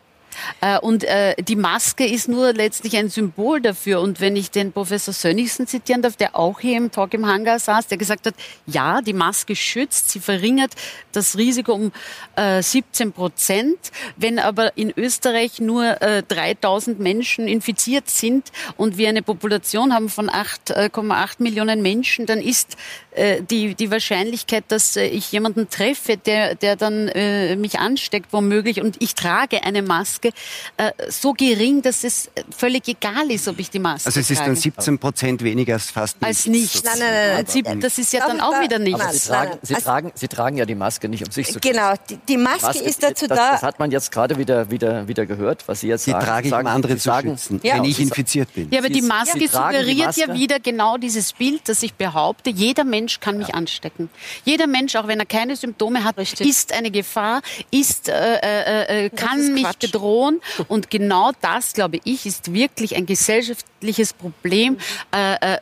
[0.61, 4.01] Äh, und äh, die Maske ist nur letztlich ein Symbol dafür.
[4.01, 7.59] Und wenn ich den Professor Sönnigsen zitieren darf, der auch hier im Talk im Hangar
[7.59, 8.35] saß, der gesagt hat,
[8.66, 10.73] ja, die Maske schützt, sie verringert
[11.12, 11.93] das Risiko um
[12.37, 13.79] 17 äh, Prozent.
[14.16, 20.31] Wenn aber in Österreich nur 3000 Menschen infiziert sind und wir eine Population haben von
[20.31, 22.77] 8,8 Millionen Menschen, dann ist
[23.51, 27.07] die, die Wahrscheinlichkeit, dass ich jemanden treffe, der, der dann
[27.61, 30.40] mich ansteckt, womöglich, und ich trage eine Maske, Maske
[30.77, 34.40] äh, so gering, dass es völlig egal ist, ob ich die Maske Also es ist
[34.40, 36.38] dann 17 Prozent weniger als fast nichts.
[36.38, 36.83] Als nichts.
[36.85, 37.81] Nein, nein, nein, nein.
[37.81, 39.25] Das ist ja dann auch wieder nichts.
[39.25, 41.95] Sie tragen, Sie, also tragen, Sie tragen ja die Maske nicht, um sich zu Genau,
[42.09, 43.53] die, die Maske, Maske, ist dazu das, da.
[43.53, 46.25] Das hat man jetzt gerade wieder, wieder, wieder gehört, was Sie jetzt Sie sagen.
[46.25, 47.77] trage ich, um andere zu sagen, schützen, ja.
[47.77, 48.71] wenn ich infiziert bin.
[48.71, 50.21] Ja, aber die Maske Sie suggeriert Maske.
[50.21, 53.55] ja wieder genau dieses Bild, das ich behaupte, jeder Mensch kann mich ja.
[53.55, 54.11] anstecken.
[54.45, 56.49] Jeder Mensch, auch wenn er keine Symptome hat, Richtig.
[56.49, 59.90] ist eine Gefahr, ist, äh, äh, äh kann mich Quatsch.
[60.11, 64.79] Bedrohen und genau das, glaube ich, ist wirklich ein gesellschaftliches Problem.
[65.14, 65.59] Äh, äh,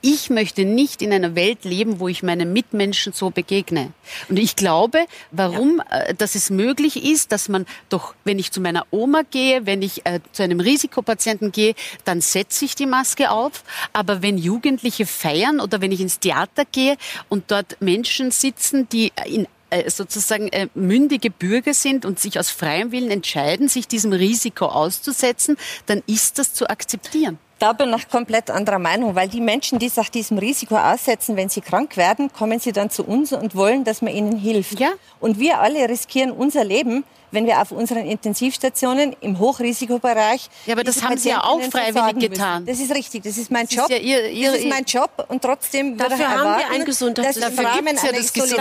[0.00, 3.92] ich möchte nicht in einer Welt leben, wo ich meinen Mitmenschen so begegne.
[4.28, 6.00] Und ich glaube, warum, ja.
[6.00, 9.80] äh, dass es möglich ist, dass man doch, wenn ich zu meiner Oma gehe, wenn
[9.80, 13.64] ich äh, zu einem Risikopatienten gehe, dann setze ich die Maske auf.
[13.92, 16.96] Aber wenn Jugendliche feiern oder wenn ich ins Theater gehe
[17.28, 22.50] und dort Menschen sitzen, die in äh, sozusagen äh, mündige Bürger sind und sich aus
[22.50, 25.56] freiem Willen entscheiden, sich diesem Risiko auszusetzen,
[25.86, 27.38] dann ist das zu akzeptieren.
[27.64, 31.48] Da bin ich komplett anderer Meinung, weil die Menschen, die sich diesem Risiko aussetzen, wenn
[31.48, 34.78] sie krank werden, kommen sie dann zu uns und wollen, dass man ihnen hilft.
[34.78, 34.90] Ja.
[35.18, 40.50] Und wir alle riskieren unser Leben, wenn wir auf unseren Intensivstationen im Hochrisikobereich.
[40.66, 42.30] Ja, aber das haben Sie ja auch freiwillig müssen.
[42.32, 42.66] getan.
[42.66, 43.90] Das ist richtig, das ist mein Das ist Job.
[43.90, 47.56] ja Ihr- Ihr- das ist mein Job und trotzdem Dafür haben wir erwarten, ein Gesundheitssystem.
[47.56, 48.58] Dafür Rahmen ja das Dafür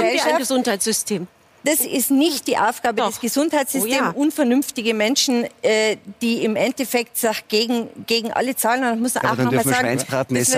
[0.00, 1.28] haben wir ein Gesundheitssystem.
[1.66, 3.08] Das ist nicht die Aufgabe Doch.
[3.10, 4.10] des Gesundheitssystems, Oh ja.
[4.10, 8.84] unvernünftige Menschen, äh, die im Endeffekt sich gegen, gegen alle zahlen.
[8.84, 9.88] Und muss man Ja, auch dann noch mal dürfen sagen.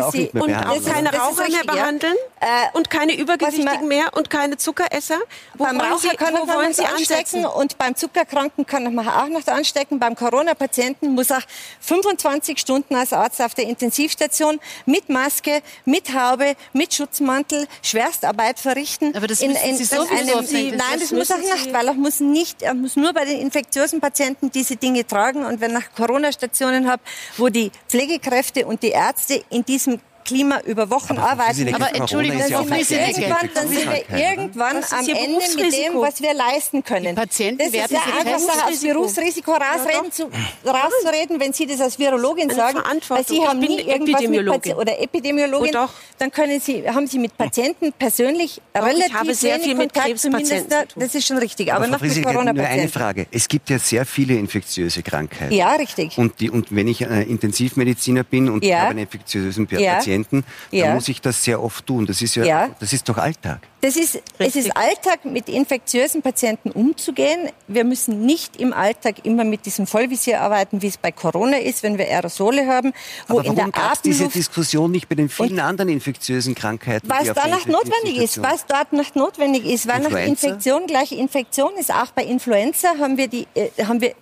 [0.02, 0.84] Auch nicht mehr Und behandeln.
[0.92, 5.16] keine Raucher mehr behandeln Äh, und keine Übergewichtigen mehr und keine Zuckeresser.
[5.54, 7.46] Wo beim wollen Raucher Sie, kann wo man wollen noch Sie anstecken ansetzen?
[7.46, 9.98] und beim Zuckerkranken kann man auch noch anstecken.
[9.98, 11.42] Beim Corona-Patienten muss auch
[11.80, 19.16] 25 Stunden als Arzt auf der Intensivstation mit Maske, mit Haube, mit Schutzmantel Schwerstarbeit verrichten.
[19.16, 20.76] Aber das müssen Sie sowieso einem, aufnehmen.
[20.76, 23.40] Nein, das, Das muss nicht, Sie- weil er muss nicht, er muss nur bei den
[23.40, 25.44] infektiösen Patienten diese Dinge tragen.
[25.44, 27.02] Und wenn ich Corona-Stationen habe,
[27.37, 31.96] wo die Pflegekräfte und die Ärzte in diesem Klima über Wochen Aber arbeiten, Aber Corona
[31.98, 35.72] Entschuldigung, ist ja dann sind, wir irgendwann, dann sind wir irgendwann ist am Ende mit
[35.72, 37.14] dem, was wir leisten können.
[37.16, 40.28] Die Patienten das ist werden ja sich einfach aufs Berufsrisiko rausreden, zu,
[40.64, 43.24] rauszureden, wenn Sie das als Virologin Eine sagen, weil.
[43.26, 44.72] Sie haben Ich nie irgendwas mit Epidemiologin.
[44.72, 45.90] Pati- oder Epidemiologin, Oh, doch.
[46.18, 50.18] dann können Sie, haben Sie mit Patienten persönlich ich relativ habe sehr viel mit Kontakt,
[50.18, 51.02] zumindest, Krebspatienten zu tun.
[51.02, 52.88] das ist schon richtig, aber, Aber noch mit Friesinek, nur eine.
[52.88, 53.26] Frage.
[53.30, 55.52] Es gibt ja sehr viele infektiöse Krankheiten.
[55.52, 56.16] Ja, richtig.
[56.18, 58.68] Und, die, und wenn ich äh, Intensivmediziner bin und Ja.
[58.68, 59.98] ich habe einen infektiösen Pa- Ja.
[60.24, 60.94] Patienten, dann Ja.
[60.94, 62.07] muss ich das sehr oft tun.
[62.07, 62.70] Das ist ja, Ja.
[62.81, 63.61] das ist doch Alltag.
[63.81, 67.48] Das ist, es ist Alltag, mit infektiösen Patienten umzugehen.
[67.68, 71.83] Wir müssen nicht im Alltag immer mit diesem Vollvisier arbeiten, wie es bei Corona ist,
[71.85, 72.92] wenn wir Aerosole haben,
[73.28, 76.54] wo Aber in der warum gab es diese Diskussion nicht bei den vielen anderen infektiösen
[76.57, 77.09] Krankheiten?
[77.09, 80.07] was die auf da der noch notwendig ist, was dort noch notwendig ist, weil nach
[80.11, 80.46] Influenza?
[80.48, 81.92] Infektion gleich Infektion ist.
[81.92, 84.14] Auch bei Influenza haben wir die, äh, haben wir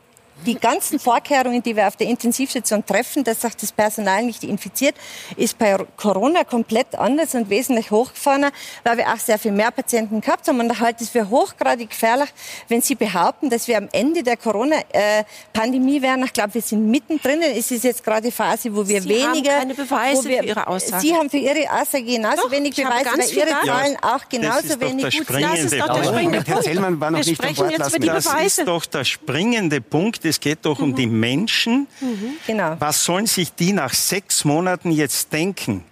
[0.44, 4.94] die ganzen Vorkehrungen, die wir auf der Intensivstation treffen, dass sich das Personal nicht infiziert,
[5.37, 8.51] ist bei Corona komplett anders und wesentlich hochgefahrener,
[8.85, 10.61] weil wir auch sehr viel mehr Patienten gehabt haben.
[10.61, 12.29] Und da halte ich es für hochgradig gefährlich,
[12.68, 16.25] wenn Sie behaupten, dass wir am Ende der Corona-Pandemie wären.
[16.25, 17.40] Ich glaube, wir sind mittendrin.
[17.42, 19.53] Es ist jetzt gerade die Phase, wo wir Sie weniger...
[19.53, 21.01] haben keine Beweise wir, für Ihre Aussage.
[21.01, 23.66] Sie haben für Ihre Aussage genauso Doch, wenig Beweise, weil Ihre Daten.
[23.66, 25.42] Zahlen auch genauso wenig gut sind.
[25.42, 26.07] Das ist doch der Punkt.
[26.07, 26.64] springende Herr Punkt.
[26.64, 27.70] Zellmann war noch Wir nicht am sprechen Wort.
[27.70, 28.59] jetzt Lassen über wir die das.
[28.59, 30.26] Ist doch der springende Punkt.
[30.27, 31.87] Es geht doch um die Menschen.
[32.47, 32.77] Genau.
[32.79, 35.85] Was sollen sich die nach sechs Monaten jetzt denken?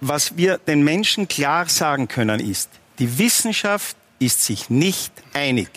[0.00, 2.68] Was wir den Menschen klar sagen können ist,
[2.98, 5.68] die Wissenschaft ist sich nicht einig.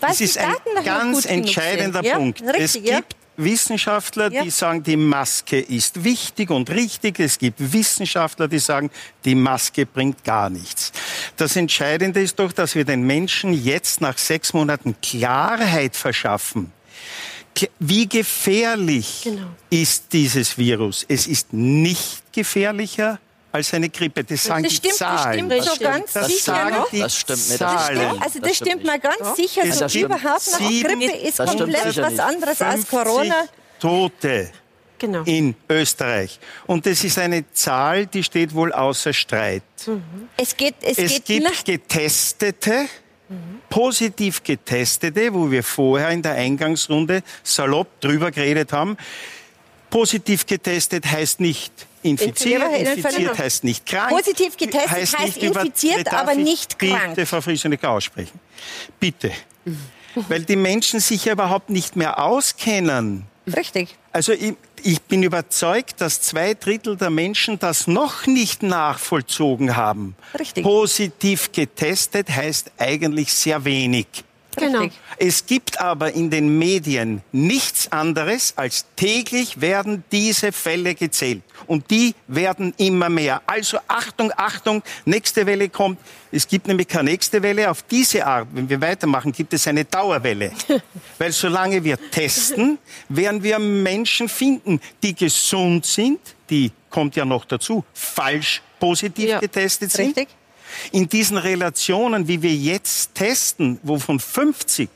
[0.00, 2.02] Weil das ist ein ganz entscheidender.
[2.02, 2.42] Ja, Punkt.
[2.42, 2.96] richtig, es ja.
[2.96, 4.42] gibt Wissenschaftler, Ja.
[4.42, 7.18] die sagen, die Maske ist wichtig und richtig.
[7.18, 8.90] Es gibt Wissenschaftler, die sagen,
[9.24, 10.92] die Maske bringt gar nichts.
[11.36, 16.72] Das Entscheidende ist doch, dass wir den Menschen jetzt nach sechs Monaten Klarheit verschaffen.
[17.78, 19.46] Wie gefährlich Genau.
[19.70, 21.04] ist dieses Virus?
[21.08, 23.20] Es ist nicht gefährlicher
[23.52, 24.24] als eine Grippe.
[24.24, 25.46] Das sagen Das die stimmt, das Zahlen.
[25.50, 26.90] stimmt so ganz Das sicher sagen noch.
[26.90, 27.58] die Das stimmt nicht.
[27.58, 27.98] Zahlen.
[27.98, 30.58] Das Also das, Das stimmt mal ganz sicher, Es so gibt überhaupt noch.
[30.68, 33.44] sieben- Grippe ist Das komplett was anderes als 50 Corona.
[33.78, 34.50] Tote
[34.98, 35.22] Genau.
[35.24, 36.40] in Österreich.
[36.66, 39.62] Und das ist eine Zahl, die steht wohl außer Streit.
[40.36, 41.94] Es geht, es, Es geht gibt nicht.
[43.70, 48.96] Positiv Getestete, wo wir vorher in der Eingangsrunde salopp drüber geredet haben.
[49.90, 54.10] Positiv getestet heißt nicht infiziert, infiziert heißt nicht krank.
[54.10, 57.10] Positiv getestet heißt nicht über- infiziert, aber ich nicht krank.
[57.14, 58.38] Bitte, Frau Friesenecker, aussprechen.
[59.00, 59.30] Bitte.
[60.28, 63.26] Weil die Menschen sich ja überhaupt nicht mehr auskennen.
[63.46, 63.96] Richtig.
[64.12, 64.32] Also
[64.84, 70.14] ich, bin überzeugt, dass zwei Drittel der Menschen das noch nicht nachvollzogen haben.
[70.38, 70.62] Richtig.
[70.62, 74.06] Positiv getestet heißt eigentlich sehr wenig.
[74.56, 74.80] Genau.
[74.80, 75.00] Richtig.
[75.18, 81.42] Es gibt aber in den Medien nichts anderes, als täglich werden diese Fälle gezählt.
[81.66, 83.42] Und die werden immer mehr.
[83.46, 85.98] Also Achtung, Achtung, nächste Welle kommt.
[86.32, 87.70] Es gibt nämlich keine nächste Welle.
[87.70, 90.52] Auf diese Art, wenn wir weitermachen, gibt es eine Dauerwelle.
[91.18, 96.18] Weil solange wir testen, werden wir Menschen finden, die gesund sind,
[96.50, 99.38] die, kommt ja noch dazu, falsch positiv Ja.
[99.40, 100.08] getestet sind.
[100.08, 100.28] Richtig.
[100.92, 104.88] In diesen Relationen, wie wir jetzt testen, wo von 50,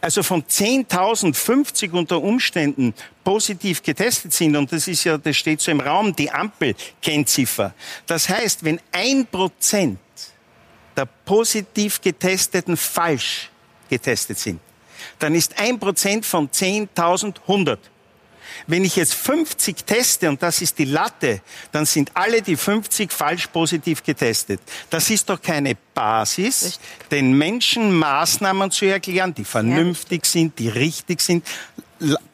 [0.00, 5.60] also von 10.000 50 unter Umständen positiv getestet sind, und das ist ja, das steht
[5.60, 7.74] so im Raum, die Ampelkennziffer.
[8.06, 9.98] Das heißt, wenn ein Prozent
[10.96, 13.50] der positiv Getesteten falsch
[13.88, 14.60] getestet sind,
[15.18, 17.78] dann ist ein Prozent von 10.000 100.
[18.66, 21.40] Wenn ich jetzt 50 teste und das ist die Latte,
[21.72, 24.60] dann sind alle die 50 falsch positiv getestet.
[24.90, 26.78] Das ist doch keine Basis,
[27.10, 31.46] den Menschen Maßnahmen zu erklären, die vernünftig sind, die richtig sind.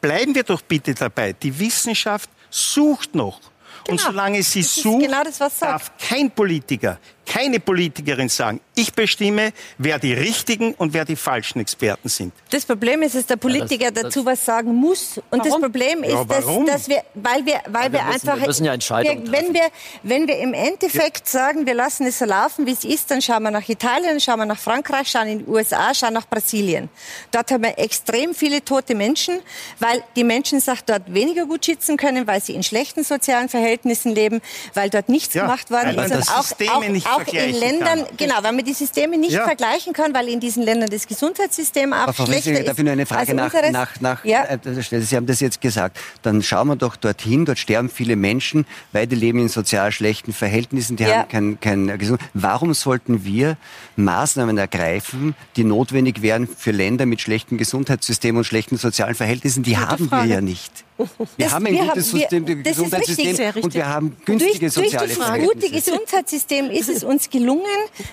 [0.01, 1.33] bleiben wir doch bitte dabei.
[1.33, 3.39] Die Wissenschaft sucht noch.
[3.87, 4.11] Und Genau.
[4.11, 6.99] solange sie sucht, genau das, darf kein Politiker,
[7.31, 12.33] keine Politikerin sagen, ich bestimme, wer die richtigen und wer die falschen Experten sind.
[12.49, 15.19] Das Problem ist, dass der Politiker das- dazu was sagen muss.
[15.29, 16.65] Und das Problem ist, Ja, dass, warum?
[16.65, 19.53] dass wir, weil wir, weil wir wir, müssen- einfach, wir müssen ja Entscheidungen wir, wenn
[19.53, 19.67] wir,
[20.03, 23.43] wenn wir im Endeffekt sagen, wir lassen es so laufen, wie es ist, dann schauen
[23.43, 26.89] wir nach Italien, schauen wir nach Frankreich, schauen in die USA, schauen nach Brasilien.
[27.31, 29.39] Dort haben wir extrem viele tote Menschen,
[29.79, 34.13] weil die Menschen sich dort weniger gut schützen können, weil sie in schlechten sozialen Verhältnissen
[34.13, 34.41] leben,
[34.73, 36.11] weil dort nichts Ja, gemacht worden ist.
[36.11, 36.27] das
[36.59, 38.17] Und auch, auch, nicht auch in Ländern, kann.
[38.17, 39.45] genau, weil man die Systeme nicht Ja.
[39.45, 42.83] vergleichen kann, weil in diesen Ländern das Gesundheitssystem auch Aber Frau schlechter ist darf ich
[42.83, 44.43] nur eine Frage nach, nach, nach ja.
[44.45, 44.59] äh.
[45.01, 45.97] Sie haben das jetzt gesagt.
[46.21, 50.33] Dann schauen wir doch dorthin, dort sterben viele Menschen, weil die leben in sozial schlechten
[50.33, 51.19] Verhältnissen, die Ja.
[51.29, 52.21] haben kein, kein Gesund.
[52.33, 53.57] Warum sollten wir
[53.95, 59.63] Maßnahmen ergreifen, die notwendig wären für Länder mit schlechtem Gesundheitssystem und schlechten sozialen Verhältnissen?
[59.63, 60.27] Die haben Frage.
[60.29, 60.71] wir ja nicht.
[60.97, 61.07] Wir
[61.45, 64.25] Das- haben ein wir gutes haben- wir- System, das ist Gesundheitssystem und wir haben Durch,
[64.25, 65.69] günstige durch soziale das gute.
[65.71, 67.65] Gesundheitssystem ist es uns gelungen,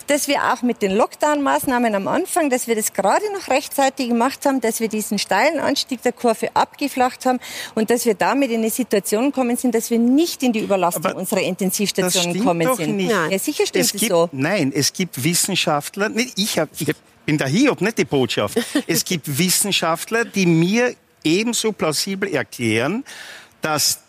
[0.06, 4.46] dass wir auch mit den Lockdown-Maßnahmen am Anfang, dass wir das gerade noch rechtzeitig gemacht
[4.46, 7.40] haben, dass wir diesen steilen Anstieg der Kurve abgeflacht haben
[7.74, 11.04] und dass wir damit in eine Situation gekommen sind, dass wir nicht in die Überlastung
[11.04, 12.96] Aber unserer Intensivstationen gekommen doch sind.
[12.96, 13.10] nicht.
[13.10, 13.30] Nein.
[13.32, 14.28] Ja, sicher stimmt es es gibt, so.
[14.32, 16.88] Nein, es gibt Wissenschaftler, nicht, ich, hab, ich
[17.26, 18.56] bin der Hiob, nicht die Botschaft.
[18.86, 23.04] Es gibt Wissenschaftler, die mir ebenso plausibel erklären,
[23.60, 24.00] dass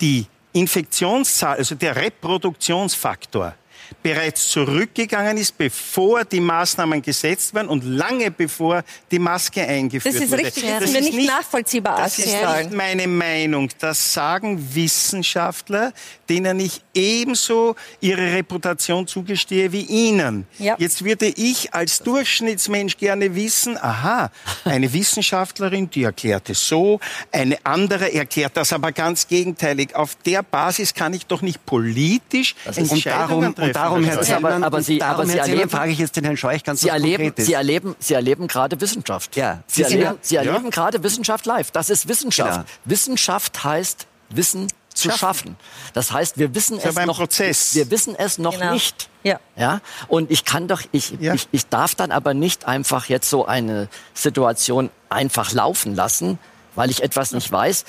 [0.00, 3.54] die Infektionszahl, also der Reproduktionsfaktor,
[4.02, 10.22] bereits zurückgegangen ist, bevor die Maßnahmen gesetzt werden und lange bevor die Maske eingeführt Das
[10.22, 10.44] ist wurde.
[10.44, 13.68] richtig, das ist mir ist nicht nachvollziehbar Das ist nicht meine Meinung.
[13.78, 15.92] Das sagen Wissenschaftler,
[16.28, 20.46] denen ich ebenso ihre Reputation zugestehe wie Ihnen.
[20.58, 20.74] Ja.
[20.78, 24.30] Jetzt würde ich als Durchschnittsmensch gerne wissen, aha,
[24.64, 27.00] eine Wissenschaftlerin, die erklärt es so,
[27.32, 29.94] eine andere erklärt das aber ganz gegenteilig.
[29.94, 33.66] Auf der Basis kann ich doch nicht politisch Und Entscheidungen darum, treffen.
[33.68, 35.70] und darum, Herr Also, aber- Zimmermann, aber und Sie- darum, aber Sie Herr Zimmermann, erleben-
[35.70, 37.32] frage ich jetzt den Herrn Scheuch ganz Sie erleben.
[37.36, 39.36] Sie erleben, Sie erleben gerade Wissenschaft.
[39.36, 41.70] Ja, Sie, Sie erleben, ja- Sie erleben gerade Wissenschaft live.
[41.70, 42.52] Das ist Wissenschaft.
[42.52, 42.64] Genau.
[42.84, 45.18] Wissenschaft heißt Wissen zu Schaffen.
[45.20, 45.56] schaffen.
[45.94, 47.18] Das heißt, wir wissen es beim noch.
[47.18, 47.74] Prozess.
[47.74, 48.72] Wir wissen es noch Genau.
[48.72, 49.08] nicht.
[49.22, 49.38] Ja.
[49.56, 49.80] Ja.
[50.08, 51.34] Und ich kann doch, ich, Ja.
[51.34, 56.38] ich, ich darf dann aber nicht einfach jetzt so eine Situation einfach laufen lassen,
[56.74, 57.84] weil ich etwas nicht weiß.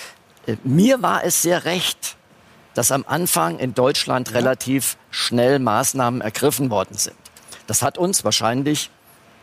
[0.48, 2.15] Äh, Mir war es sehr recht,
[2.74, 7.15] dass am Anfang in Deutschland relativ schnell Maßnahmen ergriffen worden sind.
[7.65, 8.89] Das hat uns wahrscheinlich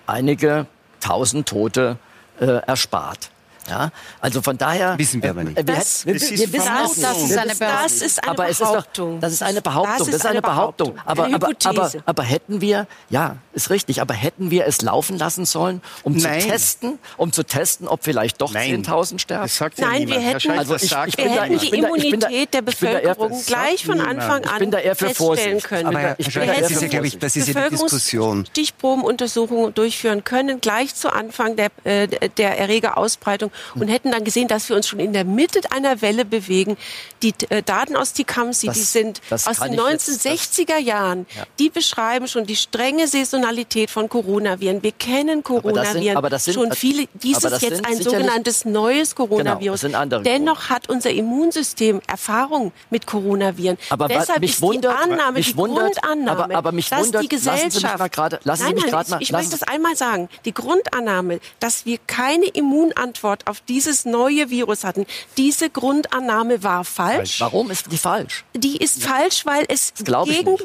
[0.06, 0.66] einige
[1.00, 1.98] tausend Tote
[2.40, 3.30] äh, erspart.
[3.68, 5.58] Ja, also von daher Wissen wir aber nicht.
[5.58, 7.02] äh, Wir, Das- wir, Das wir ist wissen nicht.
[7.04, 7.86] Das ist Wir eine Behauptung.
[7.86, 9.14] es Das ist eine aber ist Behauptung.
[9.14, 9.96] doch, das ist eine Behauptung.
[9.98, 10.98] Das Das ist eine Behauptung.
[11.06, 12.02] Aber, Eine aber, aber, Hypothese.
[12.04, 16.40] aber hätten wir, ja, ist richtig, aber hätten wir es laufen lassen sollen, um Nein.
[16.42, 18.84] zu testen, um zu testen, ob vielleicht doch Nein.
[18.84, 19.44] 10.000 sterben?
[19.44, 20.20] Das sagt ja Nein, niemand.
[20.20, 21.88] wir hätten- Scheuch, Also das ich- ich Wir bin da- hätten ich die bin da-
[21.94, 24.00] ich bin da- Immunität der ich bin da eher- Bevölkerung das gleich von.
[24.00, 25.16] Anfang Ich an bin da eher für feststellen
[25.60, 25.66] Vorsicht.
[25.68, 25.86] können.
[25.86, 27.22] Aber Herr Ich bin da eher das für glaube ich, Vorsicht.
[27.22, 28.44] das ist ja die Diskussion.
[28.46, 34.68] Stichprobenuntersuchungen durchführen können, gleich zu Anfang der, äh, der Erregerausbreitung und hätten dann gesehen, dass
[34.68, 36.76] wir uns schon in der Mitte einer Welle bewegen.
[37.22, 41.44] Die äh, Daten aus Tecumseh, Das- die sind aus den ich jetzt- 1960er Jahren, Ja.
[41.58, 44.82] die beschreiben schon die strenge Saisonalität von Coronaviren.
[44.82, 47.06] Wir kennen das sind- Coronaviren aber das sind- schon viele.
[47.14, 49.82] Dies aber ist jetzt ein sogenanntes neues Coronavirus.
[49.82, 53.76] Genau, Dennoch hat unser Immunsystem Erfahrung mit Coronaviren.
[53.90, 57.00] Aber Deshalb mich ist wundert- die Annahme, mich die wundert- Grundannahme, aber- aber mich dass
[57.06, 59.28] wundert- die lassen Sie mich Gesellschaft gerade- lassen Sie nein, mich nein, gerade mal- ich,
[59.28, 60.28] ich möchte das einmal sagen.
[60.44, 67.40] Die Grundannahme, dass wir keine Immunantwort auf dieses neue Virus hatten, diese Grundannahme war falsch.
[67.40, 68.44] Warum ist die falsch?
[68.54, 69.92] Die ist falsch, weil es
[70.24, 70.56] gegen.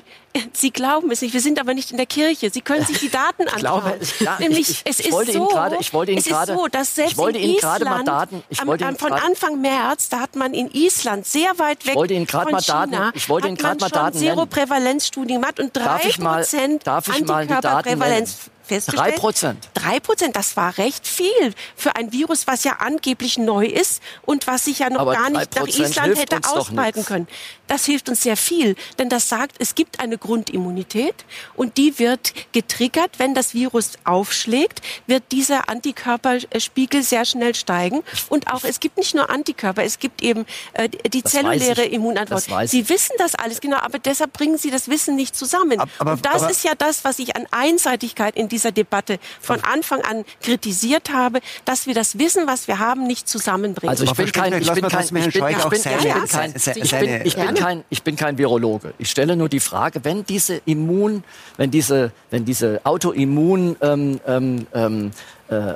[0.54, 1.34] Sie glauben es nicht.
[1.34, 2.52] Wir sind aber nicht in der Kirche.
[2.52, 3.82] Sie können sich die Daten anschauen.
[3.82, 5.40] glaube es- ja, Nämlich, ich- ich- es ich ist wollte so.
[5.40, 7.86] Ihnen gerade- ich wollte Ihnen es gerade- ist so, dass selbst ich wollte Ihnen gerade
[7.86, 10.70] mal Daten- ich am- wollte am- Ihnen von gerade- Anfang März, da hat man in
[10.72, 13.80] Island sehr weit weg wollte Ihnen gerade von mal Daten- China, ich wollte Ihnen gerade
[13.80, 14.36] mal Daten nennen.
[14.36, 16.90] Seroprävalenzstudien gemacht und drei ich Prozent ich
[17.30, 19.14] Antikörperprävalenz festgestellt.
[19.14, 19.70] Drei Prozent.
[19.74, 24.46] Drei Prozent, das war recht viel für ein Virus, was ja angeblich neu ist und
[24.46, 27.28] was sich ja noch Aber gar nicht nach Island hätte ausbreiten können.
[27.70, 31.16] Das hilft uns sehr viel, denn das sagt, es gibt eine Grundimmunität
[31.56, 38.52] und die wird getriggert, wenn das Virus aufschlägt, wird dieser Antikörperspiegel sehr schnell steigen und
[38.52, 41.84] auch es gibt nicht nur Antikörper, es gibt eben äh, die Das zelluläre.
[41.86, 42.44] Immunantwort.
[42.68, 45.80] Sie wissen das alles genau, aber deshalb bringen Sie das Wissen nicht zusammen.
[45.80, 49.20] Ab- aber- und das aber- ist ja das, was ich an Einseitigkeit in dieser Debatte
[49.42, 53.90] von Anfang an kritisiert habe, dass wir das Wissen, was wir haben, nicht zusammenbringen.
[53.90, 57.36] Also ich bin kein, ich bin kein, ich bin, ich bin kein, ich bin, ich
[57.36, 58.94] bin kein, ich bin kein Virologe.
[58.98, 61.24] Ich stelle nur die Frage, wenn diese Immun,
[61.58, 65.12] wenn diese, wenn diese Autoimmun, ähm, ähm, ähm
[65.50, 65.76] äh, äh,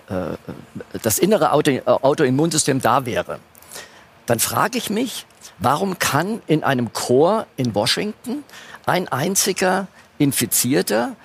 [1.02, 3.39] das innere Auto, Autoimmunsystem da wäre,
[4.28, 5.26] dann frage ich mich,
[5.58, 8.43] warum kann in einem Chor in Washington
[8.86, 9.88] ein einziger
[10.19, 11.15] Infizierter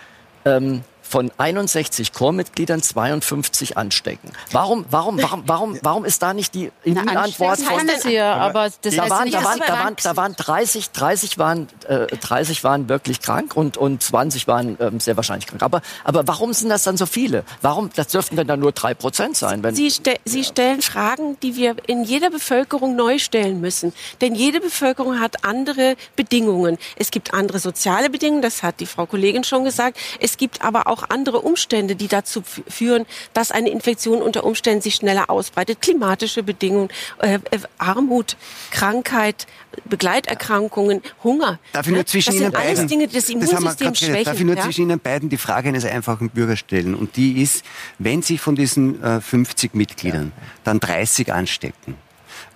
[0.46, 4.30] ähm, von 61 Chormitgliedern 52 anstecken.
[4.52, 7.86] Warum, warum, warum, warum, warum ist da nicht die Immunantwort von...
[7.86, 11.68] Das ja, aber das da, waren, da, waren, da, waren, da waren 30, 30 waren,
[11.88, 15.62] äh, 30 waren wirklich krank und, und 20 waren ähm, sehr wahrscheinlich krank.
[15.62, 17.44] Aber, aber warum sind das dann so viele?
[17.62, 19.62] Warum, das dürften denn dann nur drei Prozent sein?
[19.62, 23.92] Wenn, Sie, ste Sie stellen Fragen, die wir in jeder Bevölkerung neu stellen müssen.
[24.20, 26.78] Denn jede Bevölkerung hat andere Bedingungen.
[26.96, 29.98] Es gibt andere soziale Bedingungen, das hat die Frau Kollegin schon gesagt.
[30.20, 34.82] Es gibt aber auch auch andere Umstände, die dazu führen, dass eine Infektion unter Umständen
[34.82, 35.80] sich schneller ausbreitet.
[35.80, 38.36] Klimatische Bedingungen, äh, äh, Armut,
[38.70, 39.46] Krankheit,
[39.84, 41.58] Begleiterkrankungen, Hunger.
[41.72, 44.24] Darf ich nur zwischen das Ihnen beiden, alles Dinge, das Immunsystem das schwächen.
[44.24, 44.62] Darf ich nur ja?
[44.62, 46.94] zwischen Ihnen beiden die Frage eines einfachen Bürgers stellen?
[46.94, 47.64] Und die ist,
[47.98, 50.32] wenn Sie von diesen äh, 50 Mitgliedern
[50.64, 51.94] dann 30 anstecken,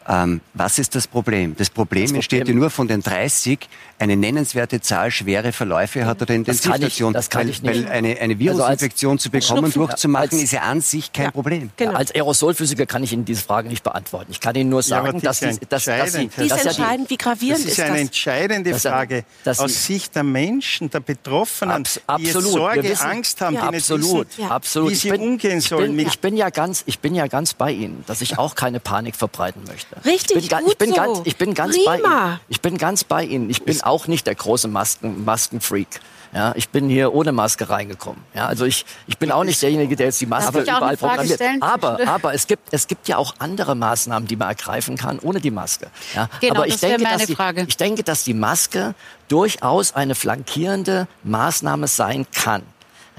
[0.09, 1.55] ähm, was ist das Problem?
[1.57, 6.20] Das Problem, das entsteht ja nur von den 30, eine nennenswerte Zahl schwere Verläufe hat
[6.22, 7.12] oder Intensivstation.
[7.12, 10.42] Das kann ich, das kann weil, weil eine, eine Virusinfektion also zu bekommen, durchzumachen, als,
[10.42, 11.70] ist ja an sich kein ja, Problem.
[11.76, 11.92] Genau.
[11.92, 14.32] Als Aerosolphysiker kann ich Ihnen diese Frage nicht beantworten.
[14.32, 16.28] Ich kann Ihnen nur sagen, ja, dass, die, dass, dass Sie...
[16.28, 17.78] Die ist entscheidend, wie gravierend ist das?
[17.78, 22.82] ist eine entscheidende Frage dass, aus Sicht der Menschen, der Betroffenen, Abs die jetzt Sorge,
[22.82, 24.90] wissen, Angst haben, ja, die absolut, wissen, absolut.
[24.90, 25.92] wie sie bin, umgehen sollen.
[25.92, 28.55] Ich bin, ich bin, ja ganz, ich bin ja ganz bei Ihnen, dass ich auch
[28.55, 29.91] keine Panik verbreiten möchte.
[30.05, 30.97] Richtig, ich bin, gut ich bin so.
[30.97, 32.40] ganz, ich bin ganz bei Ihnen.
[32.49, 33.51] Ich bin ganz bei Ihnen.
[33.51, 36.01] Ich bin auch nicht der große Masken, Maskenfreak.
[36.34, 38.22] Ja, ich bin hier ohne Maske reingekommen.
[38.34, 41.43] Ja, also ich, ich bin auch nicht derjenige, der jetzt die Maske überall programmiert.
[41.61, 45.40] Aber, aber es gibt, es gibt ja auch andere Maßnahmen, die man ergreifen kann ohne
[45.40, 45.88] die Maske.
[46.14, 47.66] Ja, genau, aber ich das denke, dass die, Frage.
[47.68, 48.95] ich denke, dass die Maske
[49.28, 52.62] durchaus eine flankierende Maßnahme sein kann.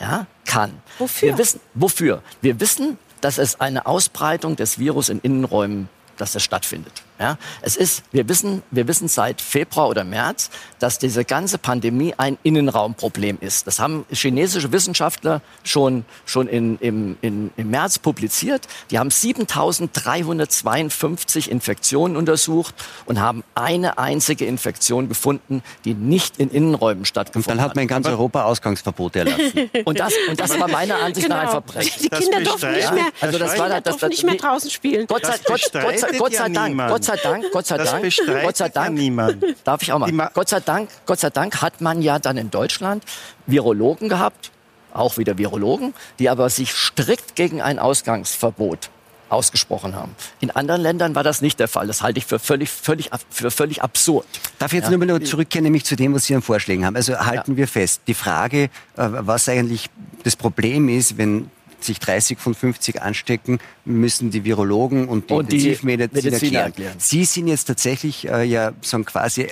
[0.02, 0.82] Ja, kann.
[0.98, 1.30] Wofür?
[1.30, 2.24] Wir wissen, wofür?
[2.42, 7.02] Wir wissen, dass es eine Ausbreitung des Virus in Innenräumen, dass das stattfindet.
[7.24, 10.50] Ja, es ist, wir wissen, wir wissen seit Februar oder März,
[10.80, 13.66] dass diese ganze Pandemie ein Innenraumproblem ist.
[13.66, 18.68] Das haben chinesische Wissenschaftler schon, schon in, im, in, im März publiziert.
[18.92, 27.06] Die haben 7352 Infektionen untersucht und haben eine einzige Infektion gefunden, die nicht in Innenräumen
[27.06, 27.54] stattgefunden hat.
[27.54, 29.70] Und dann hat man in ganz Europa Ausgangsverbote erlassen.
[29.86, 31.38] und das, und das war meiner Ansicht genau.
[31.38, 32.04] nach ein Verbrechen.
[32.04, 35.08] Die Kinder durften nicht mehr, also das war das, das, nicht mehr draußen spielen.
[35.08, 38.58] Gott sei, Gott, Gott, sei, Gott sei Dank, Gott sei Dank, Gott sei Dank, Gott
[38.58, 39.44] sei Dank, niemand.
[39.64, 40.32] darf ich auch mal.
[40.34, 43.04] Gott sei Dank, Gott sei Dank hat man ja dann in Deutschland
[43.46, 44.52] Virologen gehabt,
[44.94, 48.90] auch wieder Virologen, die aber sich strikt gegen ein Ausgangsverbot
[49.34, 50.16] ausgesprochen haben.
[50.40, 51.88] In anderen Ländern war das nicht der Fall.
[51.88, 54.28] Das halte ich für völlig, völlig, für völlig absurd.
[54.60, 54.98] Darf ich jetzt ja.
[54.98, 56.96] nur mal zurückkehren, nämlich zu dem, was Sie an Vorschlägen haben.
[56.96, 57.58] Also halten ja.
[57.58, 59.90] wir fest, die Frage, äh, was eigentlich
[60.24, 61.50] das Problem ist, wenn
[61.84, 66.96] sich 30 von 50 anstecken, müssen die Virologen und die, und die Intensivmediziner erklären.
[66.98, 69.48] Sie sind jetzt tatsächlich äh, ja so quasi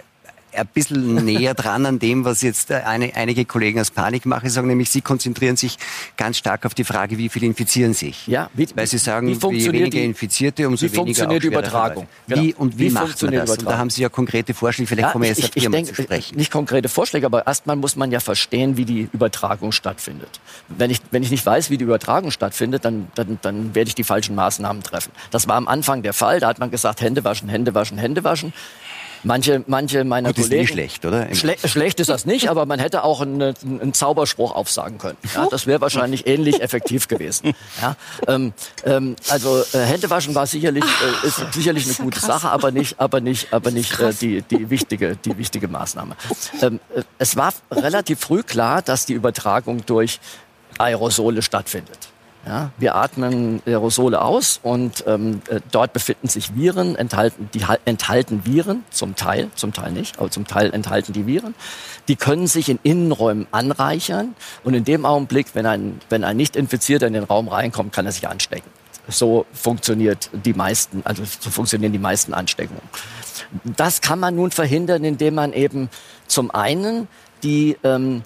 [0.54, 4.90] ein bisschen näher dran an dem, was jetzt eine, einige Kollegen aus Panikmache sagen, nämlich
[4.90, 5.78] sie konzentrieren sich
[6.18, 8.28] ganz stark auf die Frage, wie viele infizieren sich.
[8.28, 12.08] Ja, wie, Weil sie sagen, je weniger die, Infizierte, umso wie weniger funktioniert die Übertragung.
[12.28, 12.42] Genau.
[12.42, 13.58] Wie und wie, wie macht man das?
[13.58, 16.04] Und da haben Sie ja konkrete Vorschläge, vielleicht ja, kommen wir jetzt auf ich, zu
[16.04, 16.38] sprechen.
[16.38, 20.40] Nicht konkrete Vorschläge, aber erstmal muss man ja verstehen, wie die Übertragung stattfindet.
[20.68, 23.96] Wenn ich, wenn ich nicht weiß, wie die Übertragung stattfindet, dann, dann, dann werde ich
[23.96, 25.12] die falschen Maßnahmen treffen.
[25.32, 28.24] Das war am Anfang der Fall, da hat man gesagt, Hände waschen, Hände waschen, Hände
[28.24, 28.54] waschen.
[29.24, 30.54] Manche, manche meiner Gut, Kollegen.
[30.54, 31.34] Ist nicht schlecht, oder?
[31.36, 35.18] Schle schlecht ist das nicht, aber man hätte auch einen, einen Zauberspruch aufsagen können.
[35.36, 37.54] Ja, das wäre wahrscheinlich ähnlich effektiv gewesen.
[37.82, 37.96] Ja,
[38.28, 38.54] ähm,
[38.86, 43.22] ähm, also äh, Händewaschen war sicherlich äh, ist sicherlich eine gute Sache, aber nicht, aber
[43.22, 46.16] nicht, aber nicht äh, die die wichtige die wichtige Maßnahme.
[46.62, 50.20] Ähm, äh, es war relativ früh klar, dass die Übertragung durch
[50.78, 52.10] Aerosole stattfindet.
[52.46, 58.46] Ja, wir atmen Aerosole aus und ähm, äh, dort befinden sich Viren, enthalten, die enthalten
[58.46, 61.54] Viren, zum Teil, zum Teil nicht, aber zum Teil enthalten die Viren.
[62.08, 64.34] Die können sich in Innenräumen anreichern
[64.64, 68.12] und in dem Augenblick, wenn ein, wenn ein Nicht-Infizierter in den Raum reinkommt, kann er
[68.12, 68.72] sich anstecken.
[69.08, 72.82] So funktioniert die meisten, also so funktionieren die meisten Ansteckungen.
[73.76, 75.90] Das kann man nun verhindern, indem man eben
[76.26, 77.08] zum einen
[77.44, 78.24] die, ähm,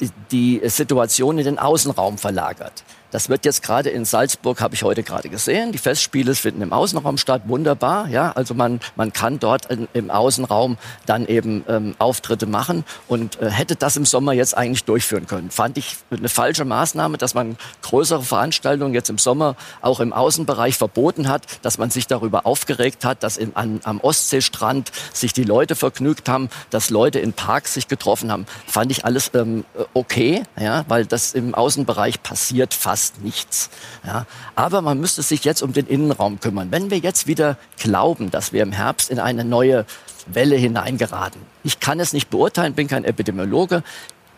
[0.00, 2.84] die, die Situation in den Außenraum verlagert.
[3.10, 5.72] Das wird jetzt gerade in Salzburg, habe ich heute gerade gesehen.
[5.72, 7.42] Die Festspiele finden im Außenraum statt.
[7.46, 8.08] Wunderbar.
[8.08, 13.40] Ja, also man, man kann dort in, im Außenraum dann eben ähm, Auftritte machen und
[13.40, 15.50] äh, hätte das im Sommer jetzt eigentlich durchführen können.
[15.50, 20.76] Fand ich eine falsche Maßnahme, dass man größere Veranstaltungen jetzt im Sommer auch im Außenbereich
[20.76, 25.44] verboten hat, dass man sich darüber aufgeregt hat, dass im, an, am Ostseestrand sich die
[25.44, 28.44] Leute vergnügt haben, dass Leute in Parks sich getroffen haben.
[28.66, 33.70] Fand ich alles ähm, okay, ja, weil das im Außenbereich passiert fast fast nichts.
[34.04, 34.26] Ja.
[34.56, 36.72] Aber man müsste sich jetzt um den Innenraum kümmern.
[36.72, 39.86] Wenn wir jetzt wieder glauben, dass wir im Herbst in eine neue
[40.26, 43.84] Welle hineingeraten, ich kann es nicht beurteilen, bin kein Epidemiologe,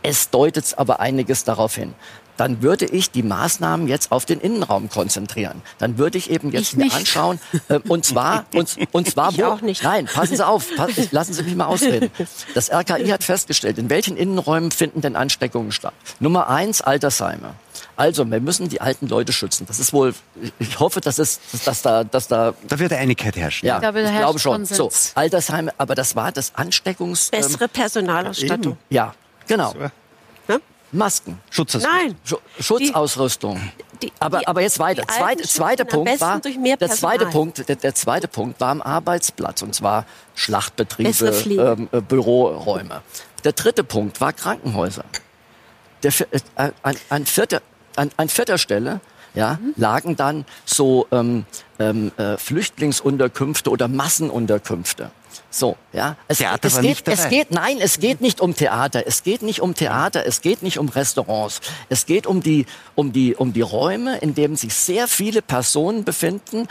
[0.02, 1.94] es deutet aber einiges darauf hin
[2.36, 5.60] dann würde ich die Maßnahmen jetzt auf den Innenraum konzentrieren.
[5.76, 6.96] Dann würde ich eben jetzt ich mir nicht.
[6.96, 7.38] anschauen,
[7.68, 9.82] äh, und zwar, und, und zwar, wo, auch nicht.
[9.82, 12.10] nein, passen Sie auf, pass, lassen Sie mich mal ausreden.
[12.54, 15.92] Das RKI hat festgestellt, in welchen Innenräumen finden denn Ansteckungen statt?
[16.18, 17.52] Nummer eins, Altersheime.
[18.00, 19.66] Also, wir müssen die alten Leute schützen.
[19.66, 20.14] Das ist wohl,
[20.58, 22.54] ich hoffe, dass es, dass da, dass da.
[22.66, 23.66] Da wird Einigkeit herrschen.
[23.66, 24.64] Ja, ich glaube, ich glaube schon.
[24.64, 27.30] So, Altersheime, aber das war das Ansteckungs.
[27.30, 28.78] Bessere ähm, Personalausstattung.
[28.88, 29.14] Ja,
[29.46, 29.74] genau.
[30.92, 31.38] Masken.
[31.50, 31.92] Schutzausrüstung.
[31.92, 32.16] Nein.
[32.58, 33.60] Schutzausrüstung.
[34.02, 35.06] Die, aber, die, aber jetzt weiter.
[35.06, 39.74] Zweite, zweiter Punkt war, der zweite Punkt, der, der, zweite Punkt war am Arbeitsplatz und
[39.74, 43.02] zwar Schlachtbetriebe, ähm, äh, Büroräume.
[43.44, 45.04] Der dritte Punkt war Krankenhäuser.
[46.02, 47.60] Der, äh, an, an, vierter,
[47.96, 49.00] an, an vierter Stelle
[49.34, 49.74] ja, mhm.
[49.76, 51.44] lagen dann so ähm,
[51.78, 55.10] ähm, äh, Flüchtlingsunterkünfte oder Massenunterkünfte.
[55.50, 56.16] So, ja.
[56.28, 59.04] Es, Theater es, geht, es geht, nein, es geht nicht um Theater.
[59.06, 60.24] Es geht nicht um Theater.
[60.26, 61.60] Es geht nicht um Restaurants.
[61.88, 66.04] Es geht um die, um die, um die Räume, in denen sich sehr viele Personen
[66.04, 66.68] befinden,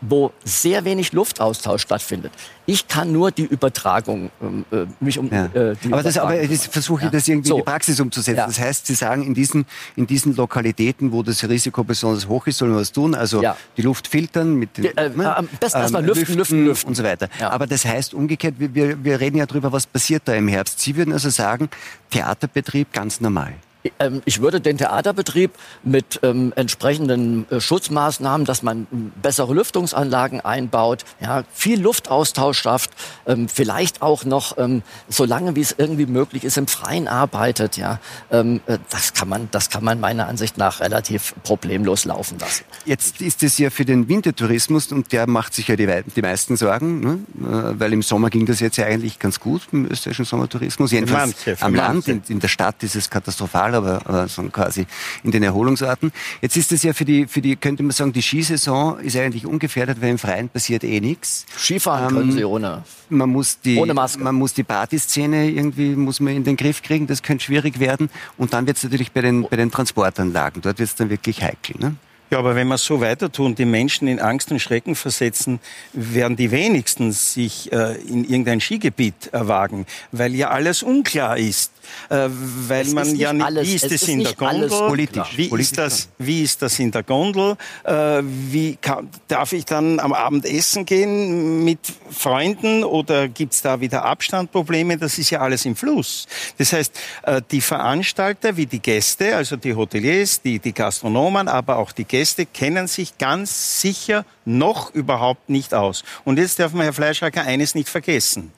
[0.00, 2.32] wo sehr wenig Luftaustausch stattfindet.
[2.66, 5.46] Ich kann nur die Übertragung ähm, äh, mich um ja.
[5.46, 7.10] äh, die Aber das, aber ich versuche ja.
[7.10, 7.54] das irgendwie so.
[7.54, 8.38] in die Praxis umzusetzen.
[8.38, 8.46] Ja.
[8.46, 12.58] Das heißt, Sie sagen, in diesen in diesen Lokalitäten, wo das Risiko besonders hoch ist,
[12.58, 13.14] sollen wir was tun.
[13.14, 13.42] Also
[13.76, 15.36] die Luft filtern mit den, äh, ne?
[15.36, 17.28] am besten erstmal ähm, lüften, lüften, lüften und so weiter.
[17.40, 20.80] Aber das heißt umgekehrt, wir, wir reden ja darüber, was passiert da im Herbst.
[20.80, 21.70] Sie würden also sagen,
[22.10, 23.54] Theaterbetrieb ganz normal.
[23.98, 25.52] Ähm, ich würde den Theaterbetrieb
[25.82, 32.90] mit ähm, entsprechenden äh, Schutzmaßnahmen, dass man ähm, bessere Lüftungsanlagen einbaut, ja, viel Luftaustausch schafft,
[33.26, 37.76] ähm, vielleicht auch noch, ähm, solange wie es irgendwie möglich ist, im Freien arbeitet.
[37.76, 38.00] Ja,
[38.30, 42.64] ähm, äh, das kann man, das kann man meiner Ansicht nach relativ problemlos laufen lassen.
[42.84, 46.56] Jetzt ist es ja für den Wintertourismus und der macht sich ja die, die meisten
[46.56, 47.18] Sorgen, ne?
[47.40, 50.90] Äh, weil im Sommer ging das jetzt ja eigentlich ganz gut im österreichischen Sommertourismus.
[50.90, 54.86] Jedenfalls manche, am Land, in, in der Stadt ist es katastrophal aber, aber so quasi
[55.22, 56.12] in den Erholungsorten.
[56.40, 59.46] Jetzt ist es ja für die, für die, könnte man sagen, die Skisaison ist eigentlich
[59.46, 61.46] ungefährdet, weil im Freien passiert eh nichts.
[61.56, 62.82] Skifahren ähm, können Sie ohne.
[63.08, 64.22] Man muss die, ohne Maske.
[64.22, 68.10] Man muss die Partyszene irgendwie, muss man in den Griff kriegen, das könnte schwierig werden.
[68.36, 71.42] Und dann wird es natürlich bei den, bei den Transportanlagen, dort wird es dann wirklich
[71.42, 71.76] heikel.
[71.78, 71.96] Ne?
[72.30, 75.60] Ja, aber wenn wir so weiter tun, die Menschen in Angst und Schrecken versetzen,
[75.94, 81.72] werden die wenigsten sich äh, in irgendein Skigebiet erwagen, weil ja alles unklar ist.
[82.10, 85.38] Äh, weil es man ja nicht, alles, wie ist es, ist in der Gondel, politisch,
[85.38, 89.64] wie, politisch ist das, wie ist das in der Gondel, äh, wie kann, darf ich
[89.64, 91.78] dann am Abend essen gehen mit
[92.10, 96.26] Freunden oder gibt es da wieder Abstandprobleme, das ist ja alles im Fluss.
[96.58, 101.78] Das heißt, äh, die Veranstalter wie die Gäste, also die Hoteliers, die, die Gastronomen, aber
[101.78, 102.17] auch die Gäste
[102.52, 106.04] kennen sich ganz sicher noch überhaupt nicht aus.
[106.24, 108.52] Und jetzt darf man, Herr Fleischhacker, eines nicht vergessen.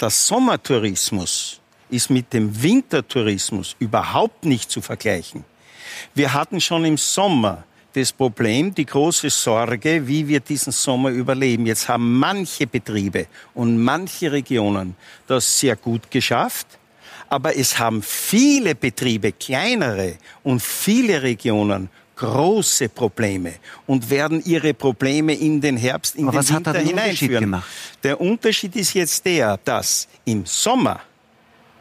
[0.00, 5.44] Der Sommertourismus ist mit dem Wintertourismus überhaupt nicht zu vergleichen.
[6.14, 11.66] Wir hatten schon im Sommer das Problem, die große Sorge, wie wir diesen Sommer überleben.
[11.66, 14.94] Jetzt haben manche Betriebe und manche Regionen
[15.26, 16.66] das sehr gut geschafft.
[17.30, 23.54] Aber es haben viele Betriebe, kleinere und viele Regionen große Probleme
[23.86, 27.62] und werden ihre Probleme in den Herbst, in Aber den Winter hineinführen.
[28.02, 31.00] Der Unterschied ist jetzt der, dass im Sommer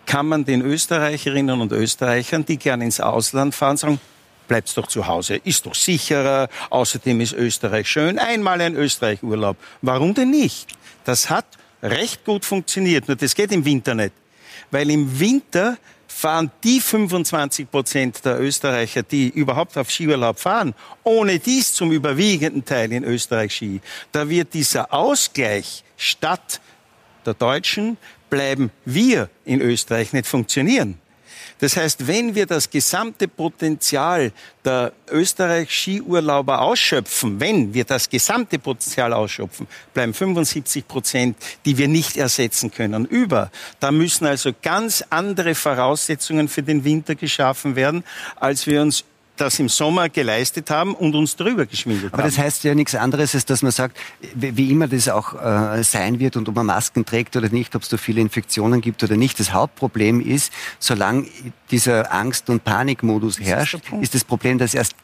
[0.06, 4.00] kann man den Österreicherinnen und Österreichern, die gerne ins Ausland fahren, sagen,
[4.48, 9.58] bleibt's doch zu Hause, ist doch sicherer, außerdem ist Österreich schön, einmal ein Österreich-Urlaub.
[9.82, 10.70] Warum denn nicht?
[11.04, 11.46] Das hat
[11.84, 14.14] recht gut funktioniert, nur das geht im Winter nicht.
[14.72, 15.78] Weil im Winter
[16.18, 22.66] fahren die 25 Prozent der Österreicher, die überhaupt auf Skiurlaub fahren, ohne dies zum überwiegenden
[22.66, 23.82] Teil in Österreich Ski.
[24.12, 26.60] Da wird dieser Ausgleich statt
[27.24, 27.98] der Deutschen
[28.32, 31.00] bleiben wir in Österreich nicht funktionieren.
[31.60, 34.32] Das heißt, wenn wir das gesamte Potenzial
[34.64, 42.18] der Österreich-Skiurlauber ausschöpfen, wenn wir das gesamte Potenzial ausschöpfen, bleiben 75 Prozent, die wir nicht
[42.18, 43.50] ersetzen können, über.
[43.80, 48.04] Da müssen also ganz andere Voraussetzungen für den Winter geschaffen werden,
[48.36, 49.04] als wir uns
[49.38, 52.30] das im Sommer geleistet haben und uns drüber geschwindelt Aber haben.
[52.30, 53.98] das heißt ja nichts anderes, als dass man sagt,
[54.36, 57.84] wie immer das auch äh, sein wird und ob man Masken trägt oder nicht, ob
[57.84, 59.40] es da viele Infektionen gibt oder nicht.
[59.40, 61.26] Das Hauptproblem ist, solange
[61.72, 64.96] dieser Angst- und Panikmodus herrscht, ist das Problem, dass erst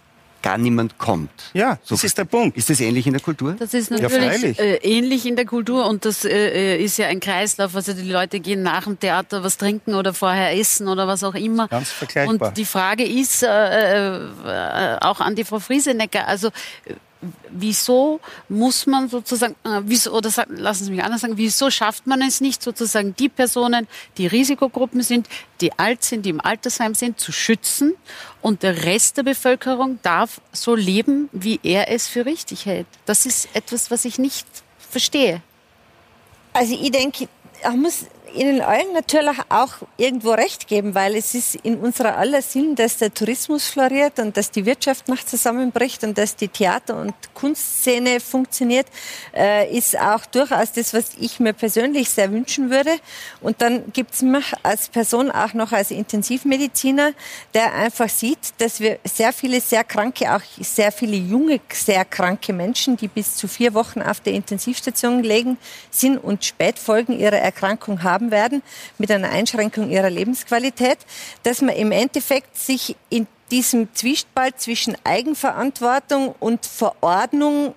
[0.43, 1.31] gar niemand kommt.
[1.53, 2.55] ja, das ist der Punkt.
[2.57, 3.55] Ist das ähnlich in der Kultur?
[3.57, 4.59] Das ist Ja, natürlich freilich.
[4.59, 7.75] äh, ähnlich in der Kultur und das äh, äh, ist ja ein Kreislauf.
[7.75, 11.33] Also die Leute gehen nach dem Theater was trinken oder vorher essen oder was auch
[11.35, 11.67] immer.
[11.69, 12.49] Ganz vergleichbar.
[12.49, 16.49] Und die Frage ist äh, äh, auch an die Frau Friesenecker, also
[16.85, 16.93] äh,
[17.49, 18.19] wieso
[18.49, 22.21] muss man sozusagen, äh, wieso, oder sag, lassen Sie mich anders sagen, wieso schafft man
[22.21, 25.27] es nicht sozusagen die Personen, die Risikogruppen sind,
[25.61, 27.93] die alt sind, die im Altersheim sind, zu schützen
[28.41, 32.87] und der Rest der Bevölkerung darf so leben, wie er es für richtig hält.
[33.05, 34.47] Das ist etwas, was ich nicht
[34.77, 35.41] verstehe.
[36.53, 37.27] Also ich denke,
[37.61, 42.41] ich muss Ihnen allen natürlich auch irgendwo recht geben, weil es ist in unserer aller
[42.41, 46.99] Sinn, dass der Tourismus floriert und dass die Wirtschaft noch zusammenbricht und dass die Theater-
[46.99, 48.87] und Kunstszene funktioniert,
[49.35, 52.91] äh, ist auch durchaus das, was ich mir persönlich sehr wünschen würde.
[53.41, 57.13] Und dann gibt es mich als Person auch noch als Intensivmediziner,
[57.53, 62.53] der einfach sieht, dass wir sehr viele sehr kranke, auch sehr viele junge, sehr kranke
[62.53, 65.57] Menschen, die bis zu vier Wochen auf der Intensivstation legen,
[65.91, 68.61] sind und Spätfolgen ihrer Erkrankung haben werden,
[68.97, 70.97] mit einer Einschränkung ihrer Lebensqualität,
[71.43, 77.75] dass man im Endeffekt sich in diesem Zwiespalt zwischen Eigenverantwortung und Verordnung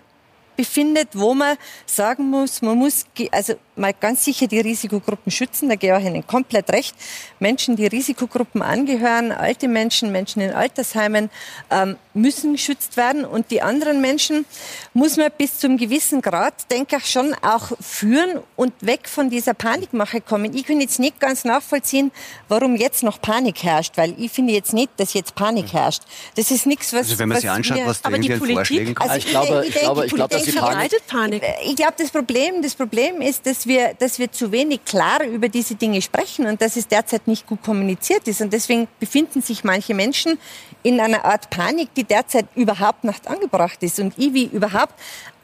[0.57, 5.69] befindet, wo man sagen muss, man muss also mal ganz sicher die Risikogruppen schützen.
[5.69, 6.95] Da gebe ich Ihnen komplett recht.
[7.41, 11.29] Menschen, die Risikogruppen angehören, alte Menschen, Menschen in Altersheimen,
[11.71, 13.25] ähm, müssen geschützt werden.
[13.27, 14.47] Und die anderen Menschen
[14.95, 19.53] muss man bis zum gewissen Grad, denke ich, schon auch führen und weg von dieser
[19.53, 20.55] Panikmache kommen.
[20.55, 22.11] Ich kann jetzt nicht ganz nachvollziehen,
[22.49, 26.03] warum jetzt noch Panik herrscht, weil ich finde jetzt nicht, dass jetzt Panik herrscht.
[26.37, 28.57] Das ist nichts, was Also wenn man sich anschaut, was da aber die irgendwie Politik-
[28.57, 29.11] Vorschlägen kommt.
[29.11, 31.43] also ich glaube- ich denke, glaube- ich glaube, dass Politik die Panik- verbreitet Panik.
[31.65, 35.49] ich glaube, das Problem, das Problem ist, dass wir, dass wir zu wenig klar über
[35.49, 38.41] diese Dinge sprechen und dass es derzeit nicht gut kommuniziert ist.
[38.41, 40.39] Und deswegen befinden sich manche Menschen
[40.83, 43.99] in einer Art Panik, die derzeit überhaupt nicht angebracht ist.
[43.99, 44.95] Und ich überhaupt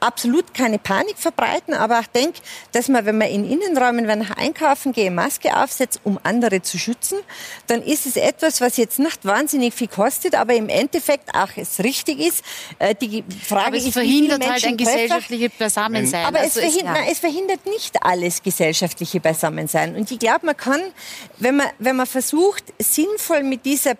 [0.02, 2.40] absolut keine Panik verbreiten, aber auch denke,
[2.72, 6.78] dass man, wenn man in Innenräumen, wenn ich einkaufen gehe, Maske aufsetzt, um andere zu
[6.78, 7.18] schützen,
[7.68, 11.78] dann ist es etwas, was jetzt nicht wahnsinnig viel kostet, aber im Endeffekt auch es
[11.80, 12.44] richtig ist.
[12.78, 16.26] Äh, Die Frage Aber es ist, wie verhindert halt Menschen ein gesellschaftliches Beisammensein.
[16.26, 19.96] Aber Also es, verhindert, nein, es verhindert nicht alles gesellschaftliche Beisammensein.
[19.96, 20.80] Und ich glaube, man kann,
[21.38, 23.94] wenn man, wenn man versucht, sinnvoll mit dieser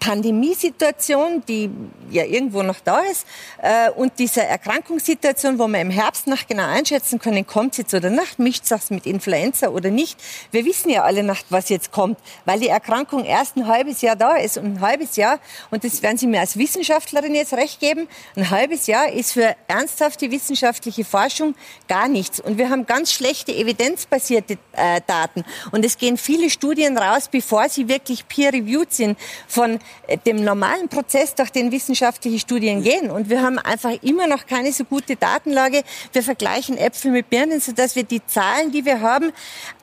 [0.00, 1.70] Pandemiesituation, die
[2.10, 3.26] ja irgendwo noch da ist,
[3.60, 7.94] äh, und dieser Erkrankungssituation, wo wir im Herbst noch genau einschätzen können, kommt es jetzt
[7.94, 10.18] oder nicht, mischt es mit Influenza oder nicht.
[10.50, 14.16] Wir wissen ja alle nicht, was jetzt kommt, weil die Erkrankung erst ein halbes Jahr
[14.16, 14.56] da ist.
[14.58, 15.38] Und ein halbes Jahr,
[15.70, 19.56] und das werden Sie mir als Wissenschaftlerin jetzt recht geben, ein halbes Jahr ist für
[19.66, 21.54] ernsthafte wissenschaftliche Forschung
[21.88, 22.40] gar nichts.
[22.40, 25.44] Und wir haben ganz schlechte evidenzbasierte äh, Daten.
[25.72, 29.78] Und es gehen viele Studien raus, bevor sie wirklich peer-reviewed sind von
[30.08, 33.10] äh, dem normalen Prozess, durch den wissenschaftliche Studien gehen.
[33.10, 35.82] Und wir haben einfach immer noch keine so gute Datenlage.
[36.12, 39.32] Wir vergleichen Äpfel mit Birnen, sodass wir die Zahlen, die wir haben,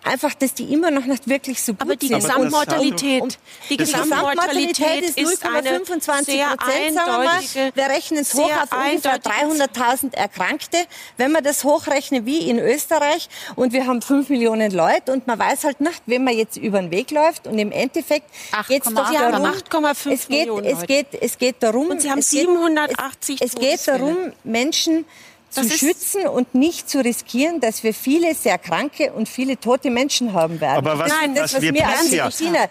[0.04, 2.22] einfach, dass die immer noch nicht wirklich so gut Aber die sind.
[2.22, 3.38] Gesamtmortalität,
[3.70, 7.72] die Gesamtmortalität ist 0,25 Prozent, sagen wir mal.
[7.74, 10.78] Wir rechnen es hoch auf ungefähr 300.000 Erkrankte.
[11.18, 15.38] Wenn man das hochrechnet wie in Österreich und wir haben 5 Millionen Leute und man
[15.38, 18.30] weiß halt nicht, wenn man jetzt über den Weg läuft und im Endeffekt
[18.70, 20.66] jetzt doch darum, 8, 1,5 es geht, Millionen.
[20.66, 21.90] Es geht, es geht darum.
[21.90, 25.06] Und Sie haben 780 Es, geht darum, Menschen
[25.50, 30.34] zu schützen und nicht zu riskieren, dass wir viele sehr kranke und viele tote Menschen
[30.34, 30.78] haben werden.
[30.78, 32.70] Aber was, Nein, das, was, wir bisher, Mediziner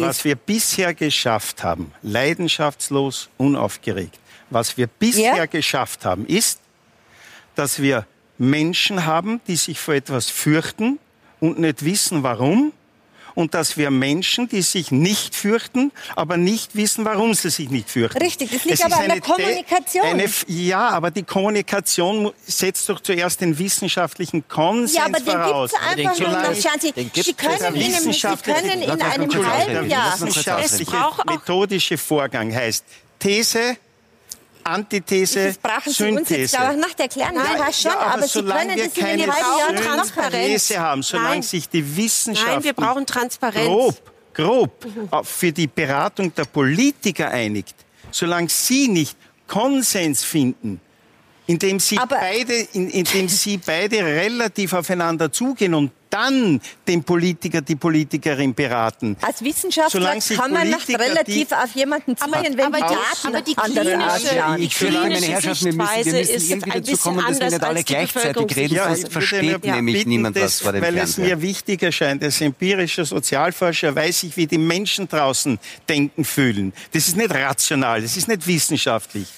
[0.00, 4.18] was wir bisher geschafft haben, leidenschaftslos, unaufgeregt,
[4.50, 5.46] was wir bisher ja?
[5.46, 6.60] geschafft haben, ist,
[7.54, 8.06] dass wir
[8.38, 10.98] Menschen haben, die sich vor etwas fürchten
[11.40, 12.72] und nicht wissen, warum
[13.34, 17.88] und dass wir Menschen, die sich nicht fürchten, aber nicht wissen, warum sie sich nicht
[17.90, 18.18] fürchten.
[18.22, 20.04] Richtig, das liegt Es ist aber an der eine Kommunikation.
[20.04, 25.24] Eine, ja, aber die Kommunikation mu- setzt doch zuerst den wissenschaftlichen Konsens Ja, aber den
[25.26, 25.70] voraus.
[25.72, 28.90] gibt es einfach den nur Schauen Sie, den Sie können, in einem, Sie können in
[28.90, 29.88] einem halben.
[29.90, 30.14] Jahr...
[30.62, 32.84] Es braucht auch- methodische Vorgang heißt
[33.18, 33.76] These,
[34.64, 36.56] Antithese, brauchen Sie uns jetzt, Synthese.
[36.56, 37.34] glaube ich, nicht erklären.
[37.34, 39.96] Ja, ja, schon, ja, aber, Sie solange können wir das in keine einem halben Jahr
[39.96, 41.42] noch Synthese haben, solange Nein.
[41.42, 43.66] sich die Wissenschaft Nein, wir brauchen Transparenz.
[43.66, 47.74] grob, grob äh, für die Beratung der Politiker einigt,
[48.10, 50.80] solange sie nicht Konsens finden,
[51.52, 57.62] indem sie Aber- beide, in, indem sie beide relativ aufeinander zugehen und dann den Politiker,
[57.62, 59.16] die Politikerin beraten.
[59.22, 63.40] Als Wissenschaftler kann man nicht Politiker, relativ auf jemanden ziehen, wenn aber die Daten aber
[63.40, 66.70] die andere klinische- die Ich finde, meine klinische Herrschaften, wir müssen, wir müssen ist irgendwie
[66.70, 69.64] ein dazu bisschen kommen, dass wir anders nicht alle gleichzeitig reden, Ja, sonst würde versteht
[69.64, 71.36] mir nämlich niemand was das, vor dem Weil es Fernseher.
[71.36, 76.74] mir wichtig erscheint, als empirischer Sozialforscher weiß ich, wie die Menschen draußen denken, fühlen.
[76.92, 79.28] Das ist nicht rational, das ist nicht wissenschaftlich.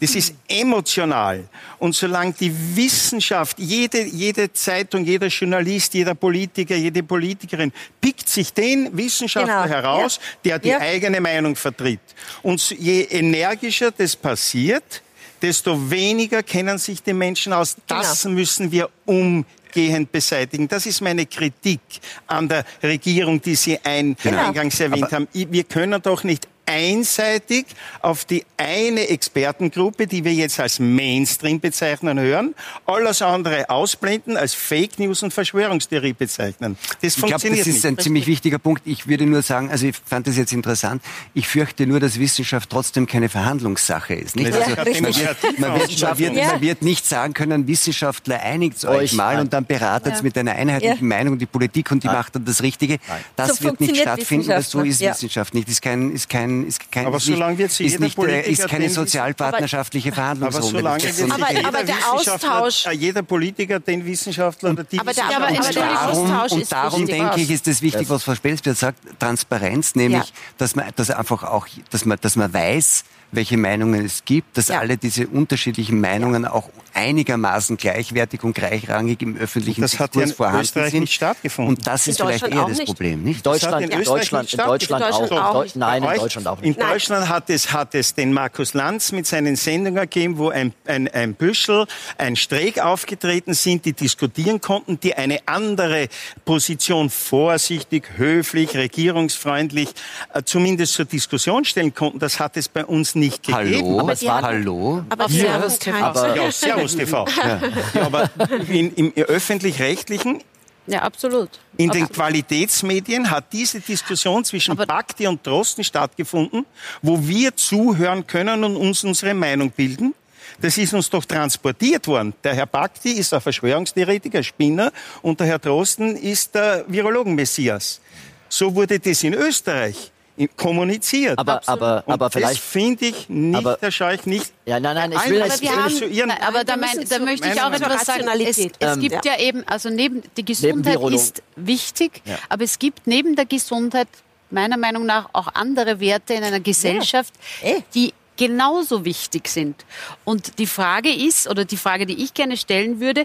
[0.00, 1.48] Das ist emotional.
[1.78, 8.52] Und solange die Wissenschaft, jede, jede Zeitung, jeder Journalist, jeder Politiker, jede Politikerin pickt sich
[8.52, 10.78] den Wissenschaftler Genau, heraus, der die Ja.
[10.78, 12.00] eigene Meinung vertritt.
[12.42, 15.02] Und so- je energischer das passiert,
[15.40, 17.76] desto weniger kennen sich die Menschen aus.
[17.86, 20.66] Das müssen wir umgehend beseitigen.
[20.68, 21.80] Das ist meine Kritik
[22.26, 24.46] an der Regierung, die Sie ein, Genau.
[24.46, 25.28] eingangs erwähnt haben.
[25.34, 27.66] I- Wir können doch nicht einseitig
[28.02, 32.54] auf die eine Expertengruppe, die wir jetzt als Mainstream bezeichnen, hören,
[32.86, 36.76] alles andere ausblenden, als Fake News und Verschwörungstheorie bezeichnen.
[37.02, 37.86] Das Ich glaube, das ist nicht.
[37.86, 38.82] ein ziemlich wichtiger Punkt.
[38.84, 41.02] Ich würde nur sagen, also ich fand das jetzt interessant.
[41.34, 44.36] Ich fürchte nur, dass Wissenschaft trotzdem keine Verhandlungssache ist.
[44.36, 44.52] Nicht?
[44.52, 46.46] Also, ja man, wird, man, wird, man, wird, Ja.
[46.52, 49.44] man wird nicht sagen können, Wissenschaftler einigt euch Euch, mal nein.
[49.44, 51.16] und dann beratet es mit einer einheitlichen Ja.
[51.16, 52.98] Meinung die Politik und die macht dann das Richtige.
[53.36, 55.10] Das So wird nicht stattfinden, weil so ist ja.
[55.12, 55.68] Wissenschaft nicht.
[55.68, 58.84] Ist kein, ist kein, ist kein, Aber solange wird sie ist nicht, äh, ist keine
[58.84, 60.68] den- sozialpartnerschaftliche Aber Verhandlungsrunde.
[60.68, 61.32] solange Das wird sich.
[61.42, 65.48] Aber- jeder aber der Austausch- äh, jeder Politiker den Wissenschaftler oder die Aber der- aber
[65.48, 68.76] Und der darum, Austausch und ist darum denke ich, ist es wichtig, was Frau Spelsberg
[68.76, 70.34] sagt, Transparenz, nämlich, Ja.
[70.58, 74.68] dass man, dass einfach auch, dass man, dass man weiß, welche Meinungen es gibt, dass
[74.68, 74.78] Ja.
[74.80, 80.30] alle diese unterschiedlichen Meinungen auch einigermaßen gleichwertig und gleichrangig im öffentlichen Das hat ja Diskurs
[80.30, 81.00] in vorhanden Österreich sind.
[81.00, 81.74] nicht stattgefunden.
[81.76, 82.78] Und das In ist vielleicht Deutschland eher auch das.
[82.78, 83.46] Deutschland, nicht?
[83.46, 85.08] Deutschland, in in Deutschland, nicht in Deutschland auch.
[85.08, 85.38] stattgefunden.
[85.44, 85.76] auch nicht.
[85.76, 86.18] Nein, in?
[86.18, 86.78] Deutschland auch In nicht.
[86.78, 86.88] Nein.
[86.90, 91.06] Deutschland hat es, hat es den Markus Lanz mit seinen Sendungen gegeben, wo ein, ein,
[91.08, 96.08] ein Büschel, ein Streeck aufgetreten sind, die diskutieren konnten, die eine andere
[96.44, 99.90] Position vorsichtig, höflich, regierungsfreundlich
[100.34, 102.18] äh, zumindest zur Diskussion stellen konnten.
[102.18, 103.76] Das hat es bei uns nicht gegeben.
[103.84, 104.00] Hallo?
[104.00, 105.04] Aber es war- Hallo?
[105.08, 107.24] Aber haben ist kein- aber- Ja, Servus TV.
[107.94, 108.02] Ja.
[108.02, 108.30] aber
[108.68, 110.42] in, im öffentlich-rechtlichen
[110.86, 111.50] Ja, absolut.
[111.76, 112.12] In den absolut.
[112.14, 116.64] Qualitätsmedien hat diese Diskussion zwischen Aber- Bakti und Drosten stattgefunden,
[117.02, 120.14] wo wir zuhören können und uns unsere Meinung bilden.
[120.60, 122.32] Das ist uns doch transportiert worden.
[122.42, 124.90] Der Herr Bakti ist ein Verschwörungstheoretiker, Spinner,
[125.22, 128.00] und der Herr Drosten ist der Virologen-Messias.
[128.48, 130.10] So wurde das in Österreich
[130.56, 131.38] kommuniziert.
[131.38, 132.60] Aber, aber, und aber das vielleicht.
[132.62, 134.52] finde ich nicht, aber- da schaue ich nicht.
[134.66, 137.48] Ja, nein, nein, ich will aber wir haben- zu Ihren- aber da, mein, da möchte
[137.48, 138.26] ich auch etwas sagen.
[138.40, 139.38] Es, es Ähm, gibt ja.
[139.38, 141.16] eben, also neben die Gesundheit Virologen.
[141.16, 142.38] ist wichtig, Ja.
[142.48, 144.08] aber es gibt neben der Gesundheit
[144.50, 147.80] meiner Meinung nach auch andere Werte in einer Gesellschaft, Eh.
[147.94, 149.84] die genauso wichtig sind.
[150.24, 153.24] Und die Frage ist, oder die Frage, die ich gerne stellen würde,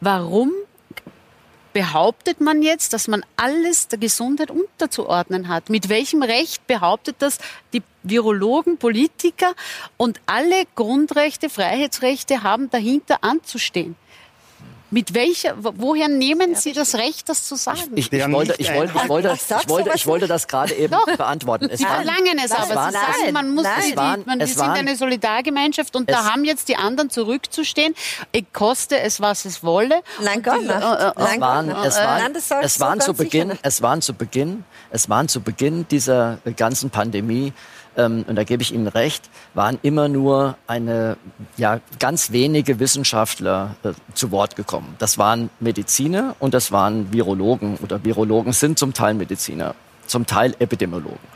[0.00, 0.50] warum
[1.74, 5.68] behauptet man jetzt, dass man alles der Gesundheit unterzuordnen hat?
[5.68, 7.38] Mit welchem Recht behauptet das
[7.74, 9.54] die Virologen, Politiker
[9.98, 13.96] und alle Grundrechte, Freiheitsrechte haben dahinter anzustehen?
[14.94, 17.80] Mit welcher, wo- woher nehmen Sie das Recht, das zu sagen?
[17.96, 20.92] Ich, ich, Der wollte, ich, wollte, ich, wollte, ich, wollte, ich wollte das gerade eben
[20.92, 21.04] Doch.
[21.16, 21.68] beantworten.
[21.68, 24.46] Es Sie waren- verlangen es, aber waren- Sie sagen, man muss, Es waren- man, wir
[24.46, 27.92] sind waren- eine Solidargemeinschaft und Es- da haben jetzt die anderen zurückzustehen,
[28.32, 30.00] eh, koste es, was es wolle.
[30.22, 31.40] Nein, gar die- äh, äh, Es waren, es nicht.
[31.40, 33.60] waren, Nein, das sagst es du waren ganz zu sicher Beginn, nicht.
[33.64, 37.52] es waren zu Beginn, es waren zu Beginn dieser ganzen Pandemie,
[37.96, 41.16] ähm, und da gebe ich Ihnen recht, waren immer nur eine,
[41.56, 44.96] ja, ganz wenige Wissenschaftler äh, zu Wort gekommen.
[44.98, 49.74] Das waren Mediziner und das waren Virologen oder Virologen sind zum Teil Mediziner,
[50.06, 51.33] zum Teil Epidemiologen.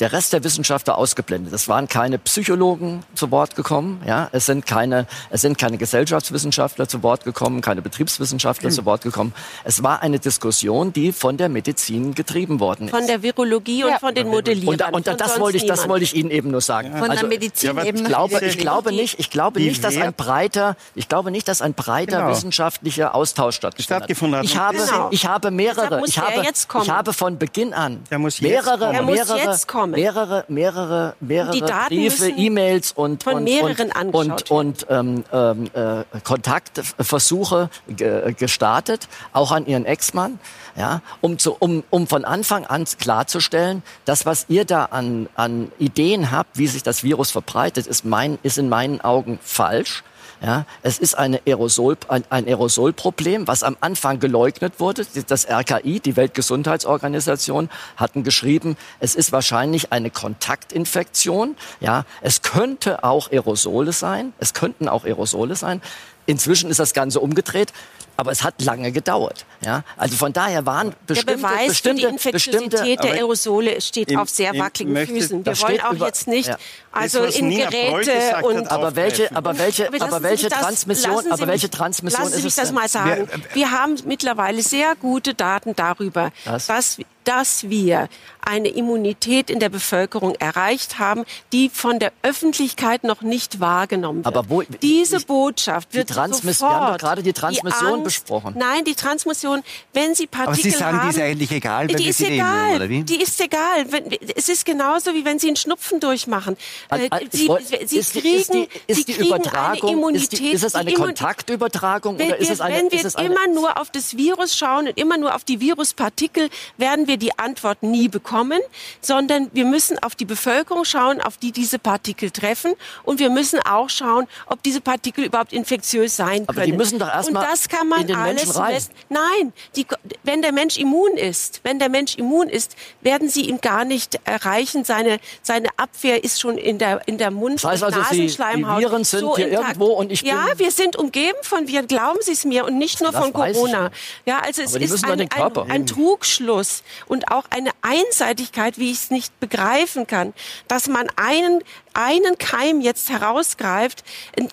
[0.00, 1.52] Der Rest der Wissenschaftler ausgeblendet.
[1.52, 4.28] Es waren keine Psychologen zu Wort gekommen, ja.
[4.32, 9.34] Es sind keine, es sind keine Gesellschaftswissenschaftler zu Wort gekommen, keine Betriebswissenschaftler zu Wort gekommen.
[9.64, 12.90] Es war eine Diskussion, die von der Medizin getrieben worden ist.
[12.96, 13.98] Von der Virologie und Ja.
[13.98, 14.94] von den Modellierern.
[14.94, 15.90] und, und das wollte ich, das niemand.
[15.90, 16.96] wollte ich Ihnen eben nur sagen.
[16.96, 18.44] Von der Medizin ja, eben ich glaube, nicht.
[18.54, 22.18] ich glaube nicht, ich glaube nicht, dass ein breiter, ich glaube nicht, dass ein breiter
[22.18, 22.30] Genau.
[22.30, 24.44] wissenschaftlicher Austausch stattgefunden, Stattgefunden hat.
[24.44, 25.08] Ich habe, Genau.
[25.10, 26.84] ich habe mehrere, ich habe, jetzt kommen.
[26.84, 28.92] ich habe von Beginn an Der muss jetzt mehrere.
[28.92, 29.58] Er mehrere,
[29.96, 30.44] jetzt kommen.
[30.48, 36.04] mehrere, mehrere, mehrere Briefe, E-Mails und von und, mehreren und, und, und ähm, ähm, äh,
[36.24, 40.38] Kontaktversuche ge gestartet, auch an Ihren Ex-Mann,
[40.76, 45.72] ja, um, zu, um, um von Anfang an klarzustellen, das, was ihr da an, an
[45.78, 50.04] Ideen habt, wie sich das Virus verbreitet, ist, mein, ist in meinen Augen falsch.
[50.40, 55.04] Ja, es ist eine Aerosol, ein, ein Aerosolproblem, was am Anfang geleugnet wurde.
[55.26, 61.56] Das RKI, die Weltgesundheitsorganisation, hatten geschrieben, es ist wahrscheinlich eine Kontaktinfektion.
[61.80, 64.32] Ja, es könnte auch Aerosole sein.
[64.38, 65.82] Es könnten auch Aerosole sein.
[66.26, 67.72] Inzwischen ist das Ganze umgedreht.
[68.18, 69.46] Aber es hat lange gedauert.
[69.64, 69.84] Ja?
[69.96, 74.10] Also von daher waren bestimmte, der Beweis bestimmte, für die Infektiosität bestimmte, der Aerosole steht
[74.10, 75.38] ich- auf sehr ich wackeligen möchte- Füßen.
[75.46, 76.56] Wir das wollen auch über- jetzt nicht ja.
[76.90, 81.14] also Das, in Geräte hat, und aber welche, aber welche, Aber aber welche das- Transmission,
[81.14, 82.74] lassen Sie aber welche mich- Transmission lassen Sie ist mich es das denn?
[82.74, 83.28] mal sagen.
[83.54, 86.66] Wir haben mittlerweile sehr gute Daten darüber, Was?
[86.66, 88.08] dass, dass wir
[88.40, 94.34] eine Immunität in der Bevölkerung erreicht haben, die von der Öffentlichkeit noch nicht wahrgenommen wird.
[94.34, 98.54] Aber wo- Diese die- Botschaft wird Transmiss- sofort wir haben gerade die Transmission Angst- besprochen.
[98.56, 101.96] Nein, die Transmission, wenn Sie Partikel Aber Sie sagen, haben, die ist eigentlich egal, weil
[101.96, 102.64] die wir eh egal.
[102.66, 103.02] immun, oder wie?
[103.02, 103.92] Die ist egal.
[103.92, 104.04] Wenn,
[104.34, 106.56] es ist genauso wie wenn Sie einen Schnupfen durchmachen.
[106.90, 107.50] Äh, Sie,
[107.86, 110.32] Sie ist kriegen, ist die, ist Sie die kriegen eine Immunität.
[110.32, 113.16] ist, die, ist es eine Kontaktübertragung wenn oder ist wir, es eine, wenn wir es
[113.16, 117.16] eine immer nur auf das Virus schauen und immer nur auf die Viruspartikel, werden wir
[117.16, 118.60] die Antwort nie bekommen,
[119.00, 123.60] sondern wir müssen auf die Bevölkerung schauen, auf die diese Partikel treffen und wir müssen
[123.60, 126.66] auch schauen, ob diese Partikel überhaupt infektiös sein Aber können.
[126.66, 127.68] die müssen doch erst
[127.98, 128.74] man in den alles Menschen rein.
[128.74, 128.90] messen.
[129.08, 129.86] Nein, die,
[130.22, 134.18] wenn der Mensch immun ist, wenn der Mensch immun ist, werden sie ihn gar nicht
[134.24, 134.84] erreichen.
[134.84, 138.78] Seine, seine Abwehr ist schon in der, in der Mund- Das heißt und also, Nasenschleimhaut
[138.80, 139.68] die Viren sind so hier intakt.
[139.68, 142.78] irgendwo und ich Ja, bin- wir sind umgeben von Viren, glauben Sie es mir, und
[142.78, 143.84] nicht nur Das von Corona.
[143.84, 143.90] ja.
[144.26, 149.10] Ja, also es ist ein, ein, ein Trugschluss und auch eine Einseitigkeit, wie ich es
[149.10, 150.34] nicht begreifen kann,
[150.68, 151.62] dass man einen
[151.94, 154.04] einen Keim jetzt herausgreift.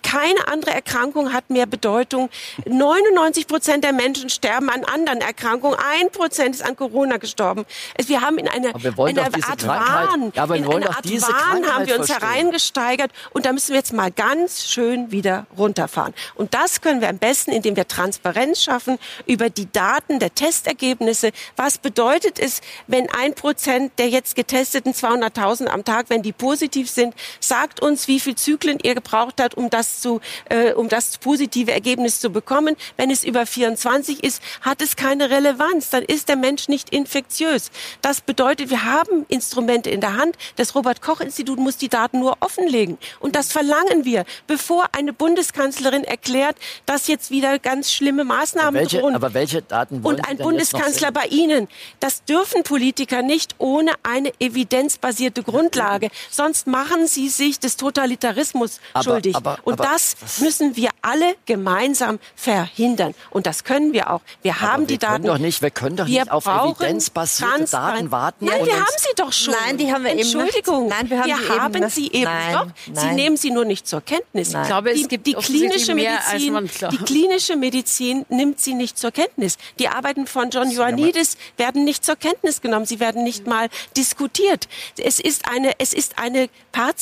[0.03, 2.29] Keine andere Erkrankung hat mehr Bedeutung.
[2.65, 5.77] 99 Prozent der Menschen sterben an anderen Erkrankungen.
[5.79, 7.65] Ein Prozent ist an Corona gestorben.
[7.95, 11.05] Es- Wir haben in eine, in eine Art Wahn, Ja, aber wir in eine Art
[11.05, 12.27] Wahn haben wir uns verstehen.
[12.29, 16.13] hereingesteigert und da müssen wir jetzt mal ganz schön wieder runterfahren.
[16.35, 21.31] Und das können wir am besten, indem wir Transparenz schaffen über die Daten der Testergebnisse.
[21.55, 26.89] Was bedeutet es, wenn ein Prozent der jetzt getesteten 200.000 am Tag, wenn die positiv
[26.89, 31.17] sind, sagt uns, wie viel Zyklen ihr gebraucht habt, um das zu, äh, um das
[31.17, 32.75] positive Ergebnis zu bekommen.
[32.97, 35.89] Wenn es über 24 ist, hat es keine Relevanz.
[35.89, 37.71] Dann ist der Mensch nicht infektiös.
[38.01, 40.37] Das bedeutet, wir haben Instrumente in der Hand.
[40.55, 42.97] Das Robert-Koch-Institut muss die Daten nur offenlegen.
[43.19, 48.99] Und das verlangen wir, bevor eine Bundeskanzlerin erklärt, dass jetzt wieder ganz schlimme Maßnahmen welche,
[48.99, 49.15] drohen.
[49.15, 51.67] aber welche Daten wollen Und ein Bundeskanzler bei Ihnen.
[51.99, 56.09] Das dürfen Politiker nicht ohne eine evidenzbasierte Grundlage.
[56.29, 59.35] Sonst machen sie sich des Totalitarismus Aber- schuldig.
[59.35, 63.13] aber- Und aber das müssen wir alle gemeinsam verhindern.
[63.31, 64.21] Und das können wir auch.
[64.41, 65.13] Wir haben Aber die wir Daten.
[65.23, 67.65] Können doch nicht, wir können doch Wir nicht auf evidenzbasierte.
[67.71, 68.45] Daten warten.
[68.45, 69.53] Nein, und wir haben sie doch schon.
[69.65, 70.33] Nein, die haben wir eben nicht.
[70.35, 70.87] Entschuldigung.
[70.87, 71.95] Nein, wir haben wir eben haben nicht.
[71.95, 72.67] sie eben Nein, doch.
[72.85, 73.15] Sie nein.
[73.15, 74.51] nehmen sie nur nicht zur Kenntnis.
[74.51, 74.61] Nein.
[74.63, 78.73] Ich glaube, es die, gibt die klinische mehr, als Medizin, die klinische Medizin nimmt sie
[78.73, 79.57] nicht zur Kenntnis.
[79.79, 82.85] Die Arbeiten von John Ioannidis werden nicht zur Kenntnis genommen.
[82.85, 84.67] Sie werden nicht mal diskutiert.
[84.97, 86.49] Es ist eine, es ist eine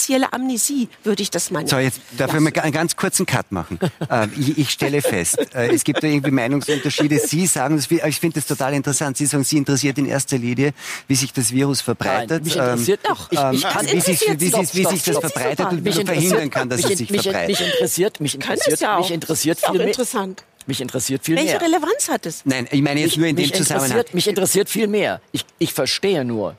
[0.04, 1.68] partielle Amnesie, würde ich das meinen.
[1.68, 3.80] So, jetzt darf ich mal einen ganz kurzen Cut machen.
[4.10, 7.20] äh, ich, ich stelle fest, äh, es gibt da irgendwie Meinungsunterschiede.
[7.20, 10.74] Sie sagen, das, ich finde das total interessant, Sie sagen, Sie interessiert in erster Linie,
[11.08, 12.30] wie sich das Virus verbreitet.
[12.30, 13.32] Nein, mich interessiert ähm, doch.
[13.32, 15.32] Ich, ähm, ich kann, wie sich, wie Stopp, sich, wie sich das stopp.
[15.32, 17.60] verbreitet und wie Mich man interessiert- verhindern kann, dass mich, es sich mich, verbreitet.
[17.60, 19.00] Mich interessiert, mich interessiert, es ja auch.
[19.02, 19.88] mich interessiert viel mehr.
[19.88, 20.44] interessant.
[20.66, 21.62] Mich interessiert viel Welche mehr.
[21.62, 22.42] Relevanz hat es?
[22.46, 23.90] Nein, ich meine jetzt Mich, nur in dem mich, Zusammenhang.
[23.92, 25.22] interessiert, mich interessiert viel mehr.
[25.34, 26.56] Ich, ich verstehe nur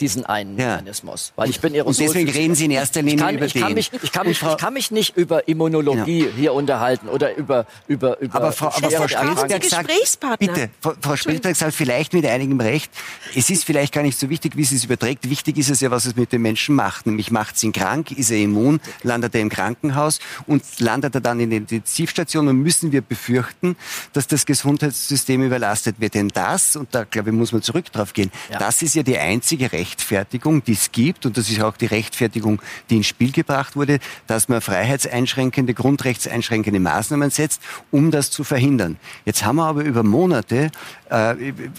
[0.00, 0.72] diesen einen Ja.
[0.76, 3.54] Mechanismus, weil ich bin Und deswegen reden Sie in erster ich Linie kann, über ich
[3.54, 3.74] kann den.
[3.74, 7.66] mich, ich kann mich, Frau- ich kann mich nicht über Immunologie hier unterhalten oder über
[7.86, 8.34] über über.
[8.36, 10.46] Aber Frau, aber Frau Sie sagt, Gesprächspartner.
[10.52, 12.90] bitte, Frau, Frau sagt vielleicht mit einigem Recht,
[13.36, 15.28] es ist vielleicht gar nicht so wichtig, wie sie es überträgt.
[15.28, 17.06] Wichtig ist es ja, was es mit dem Menschen macht.
[17.06, 21.20] Nämlich macht es ihn krank, ist er immun, landet er im Krankenhaus und landet er
[21.20, 23.76] dann in der Intensivstation und müssen wir befürchten,
[24.12, 26.14] dass das Gesundheitssystem überlastet wird.
[26.14, 28.58] Denn das, und da glaube ich, muss man zurück drauf gehen, Ja.
[28.58, 32.62] das ist ja die einzige Rechtfertigung, die es gibt und das ist auch die Rechtfertigung,
[32.88, 37.60] die ins Spiel gebracht wurde, dass man freiheitseinschränkende, grundrechtseinschränkende Maßnahmen setzt,
[37.90, 38.96] um das zu verhindern.
[39.24, 40.70] Jetzt haben wir aber über Monate
[41.10, 41.34] äh,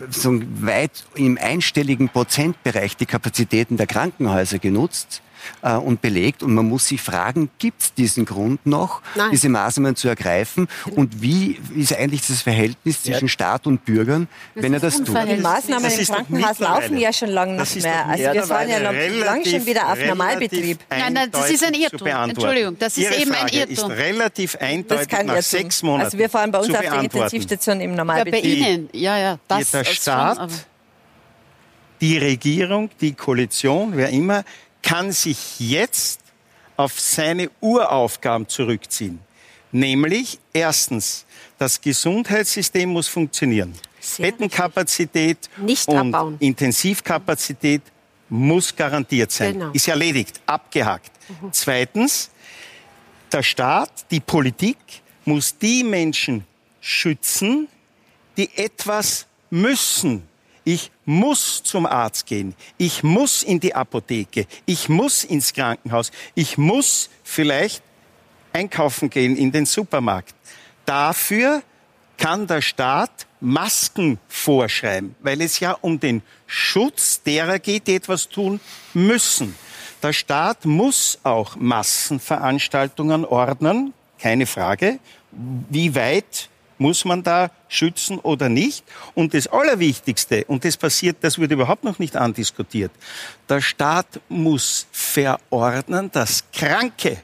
[0.09, 5.21] so weit im einstelligen Prozentbereich die Kapazitäten der Krankenhäuser genutzt
[5.61, 6.43] äh, und belegt.
[6.43, 9.29] Und man muss sich fragen, gibt es diesen Grund noch, Nein.
[9.31, 10.67] diese Maßnahmen zu ergreifen?
[10.95, 15.09] Und wie ist eigentlich das Verhältnis zwischen Staat und Bürgern, wenn er das tut?
[15.09, 15.43] Die.
[15.43, 18.05] Maßnahmen Das im Krankenhaus laufen ja schon lange das nicht mehr.
[18.05, 20.79] Also wir fahren ja noch mittlerweile lang schon wieder auf Normalbetrieb.
[20.89, 22.07] Nein, nein, das ist ein Irrtum.
[22.07, 23.91] Entschuldigung, das ist Ihre eben ein Frage Irrtum.
[23.91, 26.79] ist relativ Das eindeutig kann nach ja sechs Monaten Also wir fahren bei uns auf
[26.79, 27.35] der beantworten.
[27.35, 28.43] Intensivstation im Ja, bei Normalbetrieb.
[28.43, 30.49] Ihnen, ja, ja, das der schon, Staat
[32.01, 34.43] die Regierung, die Koalition, wer immer,
[34.83, 36.19] kann sich jetzt
[36.77, 39.19] auf seine Uraufgaben zurückziehen.
[39.71, 41.25] Nämlich erstens,
[41.57, 43.73] das Gesundheitssystem muss funktionieren.
[43.99, 45.49] Sehr Bettenkapazität
[45.87, 46.35] und abbauen.
[46.39, 47.81] Intensivkapazität
[48.29, 49.53] muss garantiert sein.
[49.53, 49.71] Genau.
[49.71, 51.11] Ist erledigt, abgehakt.
[51.51, 52.29] Zweitens,
[53.31, 54.77] der Staat, die Politik
[55.25, 56.45] muss die Menschen
[56.81, 57.67] schützen,
[58.37, 60.27] die etwas müssen.
[60.63, 62.55] Ich muss zum Arzt gehen.
[62.77, 64.47] Ich muss in die Apotheke.
[64.65, 66.11] Ich muss ins Krankenhaus.
[66.35, 67.83] Ich muss vielleicht
[68.53, 70.35] einkaufen gehen in den Supermarkt.
[70.85, 71.63] Dafür
[72.17, 78.29] kann der Staat Masken vorschreiben, weil es ja um den Schutz derer geht, die etwas
[78.29, 78.61] tun
[78.93, 79.55] müssen.
[80.01, 84.99] Der Staat muss auch Massenveranstaltungen ordnen, keine Frage.
[85.31, 86.49] Wie weit
[86.83, 88.83] muss man da schützen oder nicht?
[89.15, 92.91] Und das Allerwichtigste, und das passiert, das wird überhaupt noch nicht andiskutiert,
[93.47, 97.23] der Staat muss verordnen, dass Kranke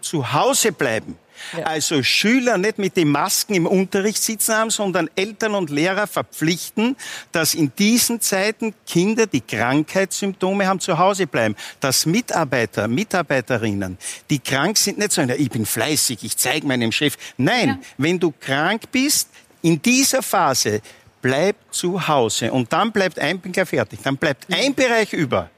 [0.00, 1.16] zu Hause bleiben.
[1.56, 1.64] Ja.
[1.64, 6.96] Also Schüler nicht mit den Masken im Unterricht sitzen haben, sondern Eltern und Lehrer verpflichten,
[7.32, 11.56] dass in diesen Zeiten Kinder, die Krankheitssymptome haben, zu Hause bleiben.
[11.80, 13.98] Dass Mitarbeiter, Mitarbeiterinnen,
[14.30, 17.16] die krank sind, nicht sagen, ich bin fleißig, ich zeige meinem Chef.
[17.36, 17.78] Nein, ja.
[17.98, 19.28] wenn du krank bist,
[19.62, 20.80] in dieser Phase,
[21.20, 22.52] bleib zu Hause.
[22.52, 23.98] Und dann bleibt ein Pinker fertig.
[24.02, 25.50] Dann bleibt ein Bereich über,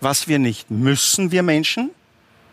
[0.00, 1.90] was wir nicht müssen, wir Menschen,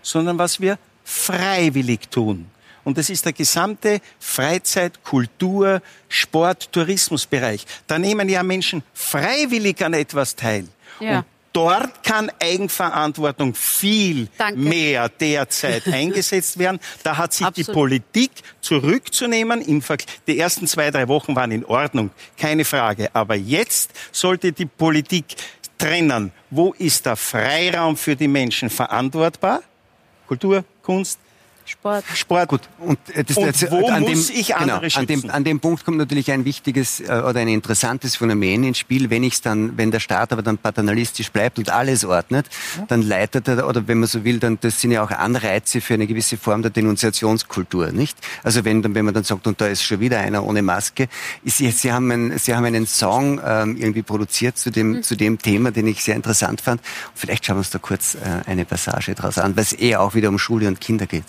[0.02, 2.48] sondern was wir freiwillig tun.
[2.84, 7.66] Und das ist der gesamte Freizeit-, Kultur-, Sport-, Tourismusbereich.
[7.88, 10.68] Da nehmen ja Menschen freiwillig an etwas teil.
[11.00, 11.20] Ja.
[11.20, 14.60] Und dort kann Eigenverantwortung viel Danke.
[14.60, 16.80] mehr derzeit eingesetzt werden.
[17.04, 17.68] Da hat sich Absolut.
[17.68, 19.64] die Politik zurückzunehmen.
[20.28, 23.10] Die ersten zwei, drei Wochen waren in Ordnung, keine Frage.
[23.14, 25.36] Aber jetzt sollte die Politik
[25.78, 26.32] trennen.
[26.50, 29.62] Wo ist der Freiraum für die Menschen verantwortbar?
[30.28, 31.20] Kultur, Kunst,
[31.66, 32.04] Sport.
[32.14, 32.50] Sport.
[32.50, 32.62] Gut.
[32.80, 35.44] Und, äh, das, und das, wo an muss dem, ich andere genau, an dem, an
[35.44, 39.10] dem Punkt kommt natürlich ein wichtiges äh, oder ein interessantes Phänomen ins Spiel.
[39.10, 42.48] Wenn ich dann, wenn der Staat aber dann paternalistisch bleibt und alles ordnet,
[42.78, 42.86] ja.
[42.88, 45.94] dann leitet er, oder wenn man so will, dann, das sind ja auch Anreize für
[45.94, 48.18] eine gewisse Form der Denunziationskultur, nicht?
[48.44, 51.08] Also wenn, dann, wenn man dann sagt, und da ist schon wieder einer ohne Maske,
[51.44, 55.04] ist, Sie, Sie haben, einen, Sie haben einen Song ähm, irgendwie produziert zu dem, mhm.
[55.04, 56.82] zu dem Thema, den ich sehr interessant fand.
[57.16, 60.16] vielleicht schauen wir uns da kurz äh, eine Passage draus an, weil es eher auch
[60.16, 61.26] wieder um Schule und Kinder geht.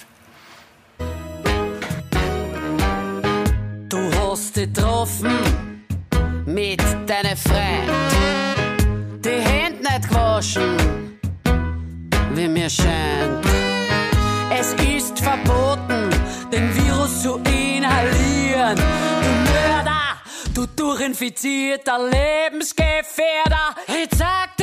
[4.67, 5.39] Getroffen
[6.47, 9.21] mit deinen Freunden.
[9.23, 10.77] Die Hände nicht gewaschen,
[12.35, 13.45] wie mir scheint.
[14.51, 16.09] Es ist verboten,
[16.53, 18.77] den Virus zu inhalieren.
[18.77, 20.05] Du Mörder,
[20.55, 24.54] du durchinfizierter Lebensgefährder, ich sag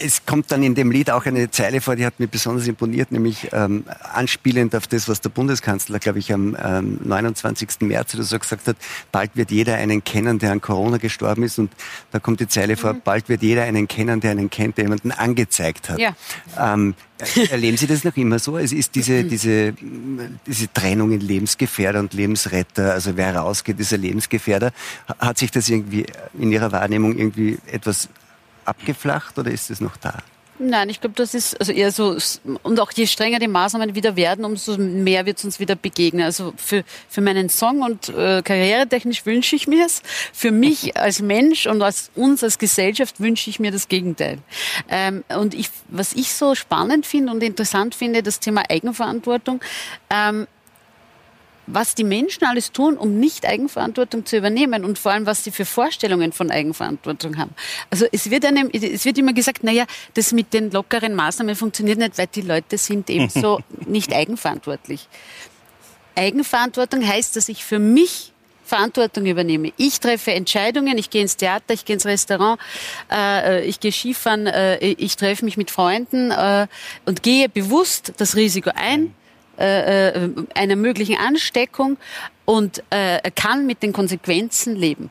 [0.00, 3.12] es kommt dann in dem Lied auch eine Zeile vor, die hat mir besonders imponiert,
[3.12, 7.82] nämlich ähm, anspielend auf das, was der Bundeskanzler, glaube ich, am ähm, 29.
[7.82, 8.76] März oder so gesagt hat,
[9.12, 11.58] bald wird jeder einen kennen, der an Corona gestorben ist.
[11.58, 11.72] Und
[12.12, 13.02] da kommt die Zeile vor, mhm.
[13.04, 15.98] bald wird jeder einen kennen, der einen kennt, der jemanden angezeigt hat.
[15.98, 16.16] Ja.
[16.58, 16.94] Ähm,
[17.50, 18.56] erleben Sie das noch immer so?
[18.56, 19.74] Es ist diese, diese,
[20.46, 24.72] diese Trennung in Lebensgefährder und Lebensretter, also wer rausgeht, ist ein Lebensgefährder.
[25.18, 26.06] Hat sich das irgendwie
[26.38, 28.08] in Ihrer Wahrnehmung irgendwie etwas
[28.70, 30.18] abgeflacht oder ist es noch da?
[30.62, 32.18] Nein, ich glaube, das ist also eher so,
[32.62, 36.22] und auch je strenger die Maßnahmen wieder werden, umso mehr wird es uns wieder begegnen.
[36.22, 40.02] Also für, für meinen Song und äh, karrieretechnisch wünsche ich mir es.
[40.34, 44.36] Für mich als Mensch und als uns als Gesellschaft wünsche ich mir das Gegenteil.
[44.90, 49.62] Ähm, und ich, was ich so spannend finde und interessant finde, das Thema Eigenverantwortung.
[50.10, 50.46] Ähm,
[51.72, 55.50] was die Menschen alles tun, um nicht Eigenverantwortung zu übernehmen und vor allem, was sie
[55.50, 57.54] für Vorstellungen von Eigenverantwortung haben.
[57.90, 61.98] Also es wird, einem, es wird immer gesagt, naja, das mit den lockeren Maßnahmen funktioniert
[61.98, 65.08] nicht, weil die Leute sind eben so nicht eigenverantwortlich.
[66.14, 68.32] Eigenverantwortung heißt, dass ich für mich
[68.70, 69.72] Verantwortung übernehme.
[69.76, 72.60] Ich treffe Entscheidungen, ich gehe ins Theater, ich gehe ins Restaurant,
[73.10, 76.68] äh, ich gehe Skifahren, äh, ich treffe mich mit Freunden äh,
[77.04, 79.12] und gehe bewusst das Risiko ein,
[79.60, 81.98] äh, äh, einer möglichen Ansteckung
[82.44, 85.10] und äh, kann mit den Konsequenzen leben.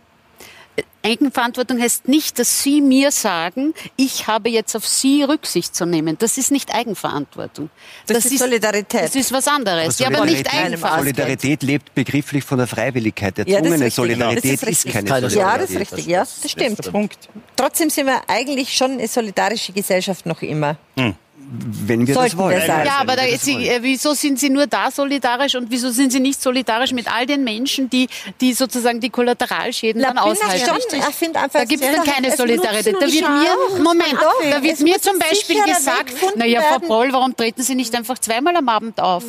[1.02, 6.18] Eigenverantwortung heißt nicht, dass Sie mir sagen, ich habe jetzt auf Sie Rücksicht zu nehmen.
[6.18, 7.70] Das ist nicht Eigenverantwortung.
[8.06, 9.04] Das, das ist Solidarität.
[9.04, 10.02] Das ist was anderes.
[10.02, 11.16] Aber, ja, aber nicht Eigenverantwortung.
[11.16, 13.40] Solidarität lebt begrifflich von der Freiwilligkeit.
[13.40, 15.38] Erzwungene ja, Solidarität ist, ist, keine Solidarität.
[15.38, 16.06] Ja, das ist richtig.
[16.06, 16.92] Ja, das stimmt.
[16.92, 17.30] Punkt.
[17.56, 20.76] Trotzdem sind wir eigentlich schon eine solidarische Gesellschaft noch immer.
[20.98, 21.16] Hm
[21.52, 22.62] wenn wir Sollten das wollen.
[22.62, 26.12] Wir ja, aber da, Sie, äh, wieso sind Sie nur da solidarisch und wieso sind
[26.12, 28.08] Sie nicht solidarisch mit all den Menschen, die,
[28.40, 30.66] die sozusagen die Kollateralschäden Na, dann aushalten?
[30.66, 32.96] Schon, ich finde einfach, da gibt es dann keine Solidarität.
[32.96, 34.18] Da wird mir, Moment,
[34.52, 38.56] da wird mir zum Beispiel gesagt, naja, Frau Proll, warum treten Sie nicht einfach zweimal
[38.56, 39.24] am Abend auf?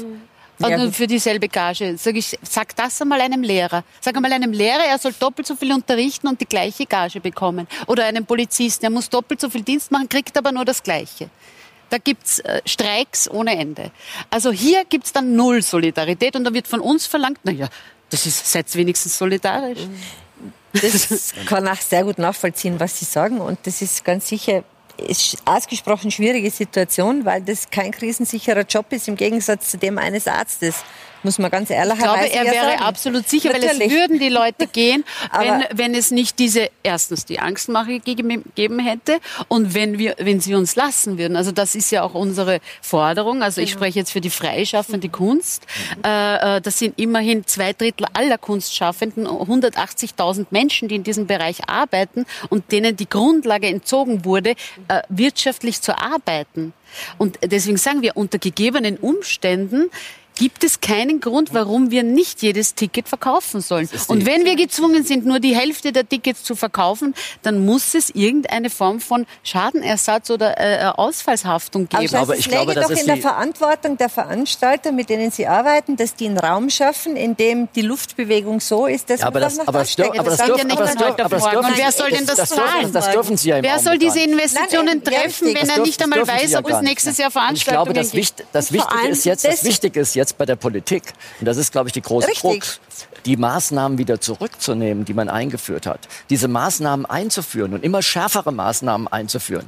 [0.63, 1.97] Also für dieselbe Gage.
[1.97, 3.83] Sag, ich, sag das einmal einem Lehrer.
[4.01, 7.67] Sag einmal einem Lehrer, er soll doppelt so viel unterrichten und die gleiche Gage bekommen.
[7.87, 11.31] Oder einem Polizisten, er muss doppelt so viel Dienst machen, kriegt aber nur das Gleiche.
[11.91, 13.91] Da gibt's äh, Streiks ohne Ende.
[14.31, 17.69] Also hier gibt's dann null Solidarität und da wird von uns verlangt, naja,
[18.11, 19.81] das ist, seid wenigstens solidarisch.
[20.73, 23.41] Das kann auch sehr gut nachvollziehen, was Sie sagen.
[23.41, 24.65] Und das ist ganz sicher
[25.01, 30.27] ist ausgesprochen schwierige Situation, weil das kein krisensicherer Job ist im Gegensatz zu dem eines
[30.27, 30.85] Arztes.
[31.23, 32.83] Muss man ganz ehrlich Ich glaube, er wäre sagen.
[32.83, 33.93] absolut sicher, weil Natürlich.
[33.93, 35.05] es würden die Leute gehen,
[35.39, 39.19] wenn, wenn es nicht diese, erstens die Angstmache gegeben hätte
[39.49, 41.37] und wenn wir, wenn sie uns lassen würden.
[41.37, 43.43] Also das ist ja auch unsere Forderung.
[43.43, 45.67] Also ich spreche jetzt für die freischaffende Kunst.
[46.05, 51.69] Äh, äh, das sind immerhin zwei Drittel aller Kunstschaffenden, 180.000 Menschen, die in diesem Bereich
[51.69, 54.51] arbeiten und denen die Grundlage entzogen wurde,
[54.89, 56.73] äh, wirtschaftlich zu arbeiten.
[57.19, 59.91] Und deswegen sagen wir, unter gegebenen Umständen
[60.41, 63.91] gibt es keinen Grund, warum wir nicht jedes Ticket verkaufen sollen.
[64.09, 68.09] Und wenn wir gezwungen sind, nur die Hälfte der Tickets zu verkaufen, dann muss es
[68.09, 72.03] irgendeine Form von Schadenersatz oder äh, Ausfallshaftung Aber geben.
[72.05, 75.31] das glaube- heißt, ich es glaube, das doch in der Verantwortung der Veranstalter, mit denen
[75.31, 79.27] Sie arbeiten, dass die einen Raum schaffen, in dem die Luftbewegung so ist, dass Ja,
[79.27, 80.95] aber man das, noch aber das, nachdenken aber das, Das dürfen, kommt ja aber das,
[80.95, 82.93] nicht dürfen, aber das dürfen, Und wer soll denn das das, zahlen?
[82.95, 84.21] das dürfen Sie ja im Wer soll diese.
[84.21, 87.33] Investitionen treffen, wenn Das er nicht das einmal weiß, ja ob es nächstes Jahr ich
[87.35, 88.45] Veranstaltungen glaube, das, gibt?
[88.53, 91.73] Das Wichtige ist jetzt, das das- Wichtige ist jetzt bei der Politik, und das ist,
[91.73, 92.43] glaube ich, die große Richtig.
[92.43, 92.81] Krux,
[93.25, 96.09] die Maßnahmen wieder zurückzunehmen, die man eingeführt hat.
[96.31, 99.67] Diese Maßnahmen einzuführen und immer schärfere Maßnahmen einzuführen.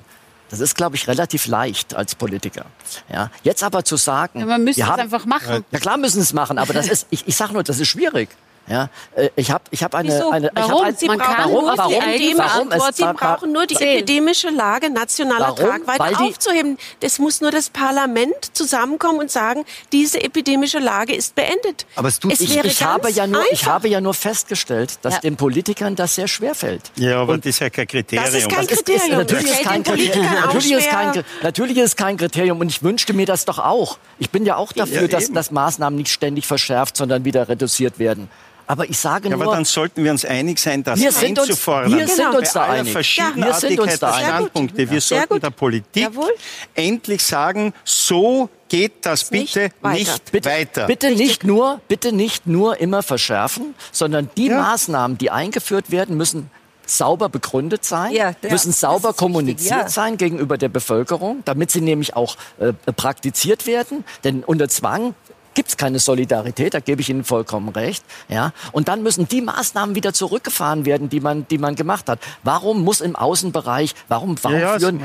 [0.50, 2.66] Das ist, glaube ich, relativ leicht als Politiker.
[3.10, 5.64] Ja, jetzt aber zu sagen, Ja, man müsste es einfach machen.
[5.70, 7.88] Ja klar müssen sie es machen, aber das ist, ich, ich sage nur, das ist
[7.88, 8.28] schwierig.
[8.68, 10.30] Ja, äh, ich habe ich hab eine, Wieso?
[10.30, 10.72] eine ich Warum?
[10.80, 12.96] hab ein, Sie Man kann nur nur die warum, Epidemische warum es Antwort.
[12.96, 15.56] Sie brauchen nur die epidemische Lage nationaler Warum?
[15.56, 16.78] Tragweite Weil die- aufzuheben.
[17.00, 21.86] Es muss nur das Parlament zusammenkommen und sagen, diese epidemische Lage ist beendet.
[21.96, 23.72] Aber es tut- es ich, ich, habe ja nur, ich einfach.
[23.72, 25.20] habe ja nur festgestellt, dass Ja.
[25.20, 26.92] den Politikern das sehr schwer fällt.
[26.96, 28.24] Ja, aber das ist ja kein Kriterium.
[28.24, 29.18] Das ist kein Kriterium.
[29.18, 30.32] natürlich, ist kein Kriterium.
[30.32, 33.98] Natürlich, ist kein, natürlich ist kein Kriterium und ich wünschte mir das doch auch.
[34.18, 37.98] Ich bin ja auch dafür, Ja, dass, dass Maßnahmen nicht ständig verschärft, sondern wieder reduziert
[37.98, 38.30] werden.
[38.66, 41.38] Aber ich sage Ja, aber nur, dann sollten wir uns einig sein, das Wir sind
[41.38, 41.96] uns- einzufordern.
[41.98, 42.92] wir sind uns Bei da aller einig.
[42.92, 44.28] Verschiedenartigkeit Wir sind uns da der einig.
[44.28, 44.78] Standpunkte.
[44.78, 45.42] Wir Sehr sollten gut.
[45.42, 46.34] der Politik Jawohl.
[46.74, 49.98] endlich sagen, so geht das Nicht bitte weiter.
[49.98, 50.86] nicht bitte, weiter.
[50.86, 54.58] bitte nicht nur, bitte nicht nur immer verschärfen, sondern die Ja.
[54.60, 56.50] Maßnahmen, die eingeführt werden, müssen
[56.86, 59.88] sauber begründet sein, Ja, das- müssen sauber kommuniziert ja.
[59.88, 64.04] sein gegenüber der Bevölkerung, damit sie nämlich auch äh, praktiziert werden.
[64.24, 65.14] Denn unter Zwang
[65.54, 68.04] gibt es keine Solidarität, da gebe ich Ihnen vollkommen recht.
[68.28, 68.52] Ja?
[68.72, 72.18] Und dann müssen die Maßnahmen wieder zurückgefahren werden, die man, die man gemacht hat.
[72.42, 75.00] Warum muss im Außenbereich, warum, warum Ja, ja, führen,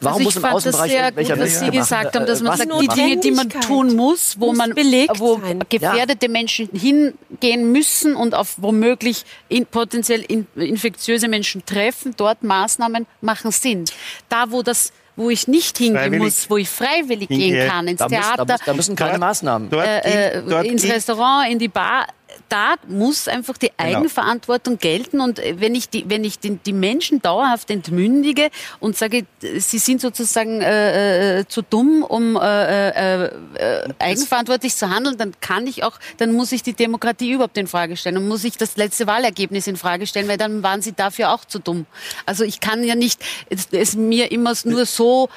[0.00, 2.44] warum also muss im fand das Außenbereich sehr gut, was Sie gesagt haben, dass Äh,
[2.44, 5.60] man sagt, die Dinge, die man tun muss, wo muss man belegt wo sein.
[5.68, 13.06] gefährdete Menschen hingehen müssen und auf womöglich in, potenziell in, infektiöse Menschen treffen, dort Maßnahmen
[13.20, 13.84] machen Sinn.
[14.28, 17.52] Da, wo das wo ich nicht hingehen Freiwillig muss, wo ich freiwillig hingehe.
[17.52, 19.70] gehen kann, ins da, Theater, muss, da müssen keine Maßnahmen.
[19.70, 22.06] Dort äh, dort ins Restaurant, in die Bar,
[22.48, 23.98] da muss einfach die Genau.
[23.98, 25.20] Eigenverantwortung gelten.
[25.20, 28.48] Und äh, wenn ich die, wenn ich die, die Menschen dauerhaft entmündige
[28.80, 33.24] und sage, sie sind sozusagen äh, äh, zu dumm, um äh, äh,
[33.54, 37.66] äh, eigenverantwortlich zu handeln, dann kann ich auch, dann muss ich die Demokratie überhaupt in
[37.66, 40.92] Frage stellen und muss ich das letzte Wahlergebnis in Frage stellen, weil dann waren sie
[40.92, 41.86] dafür auch zu dumm.
[42.26, 43.20] Also ich kann ja nicht
[43.50, 45.28] es, es mir immer nur so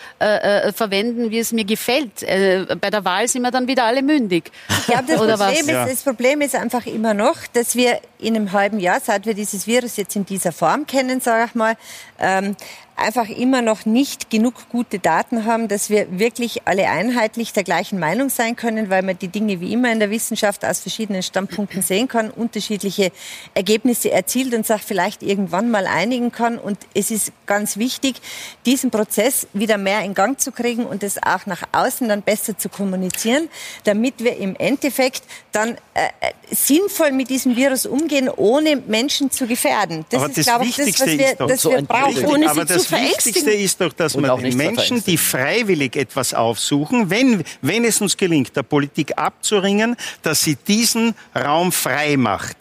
[0.74, 2.24] verwenden, wie es mir gefällt.
[2.24, 4.52] Äh, bei der Wahl sind wir dann wieder alle mündig.
[4.88, 5.60] Ja, das, Oder Problem was?
[5.62, 5.86] ist, Ja.
[5.88, 9.68] das Problem ist einfach immer noch, dass wir in einem halben Jahr, seit wir dieses
[9.68, 11.76] Virus jetzt in dieser Form kennen, sage ich mal,
[12.20, 12.56] ähm,
[13.00, 18.00] einfach immer noch nicht genug gute Daten haben, dass wir wirklich alle einheitlich der gleichen
[18.00, 21.82] Meinung sein können, weil man die Dinge wie immer in der Wissenschaft aus verschiedenen Standpunkten
[21.82, 23.12] sehen kann, unterschiedliche
[23.54, 26.58] Ergebnisse erzielt und sich vielleicht irgendwann mal einigen kann.
[26.58, 28.18] Und es ist ganz wichtig,
[28.66, 32.58] diesen Prozess wieder mehr in Gang zu kriegen und es auch nach außen dann besser
[32.58, 33.50] zu kommunizieren,
[33.84, 39.48] damit wir im Endeffekt dann äh, äh, sinnvoll mit diesem Virus umgehen, ohne Menschen zu
[39.48, 40.06] gefährden.
[40.10, 42.16] Das Aber ist, das glaube ich, das, was wir, das So wir brauchen.
[42.16, 42.28] Richtig.
[42.28, 43.46] Ohne sie zu verängstigen.
[43.46, 48.18] Wichtigste ist doch, dass man den Menschen, die freiwillig etwas aufsuchen, wenn, wenn es uns
[48.18, 52.58] gelingt, der Politik abzuringen, dass sie diesen Raum frei macht,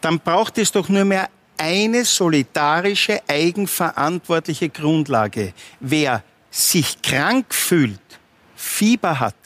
[0.00, 5.52] dann braucht es doch nur mehr eine solidarische, eigenverantwortliche Grundlage.
[5.80, 8.00] Wer sich krank fühlt,
[8.56, 9.36] Fieber hat,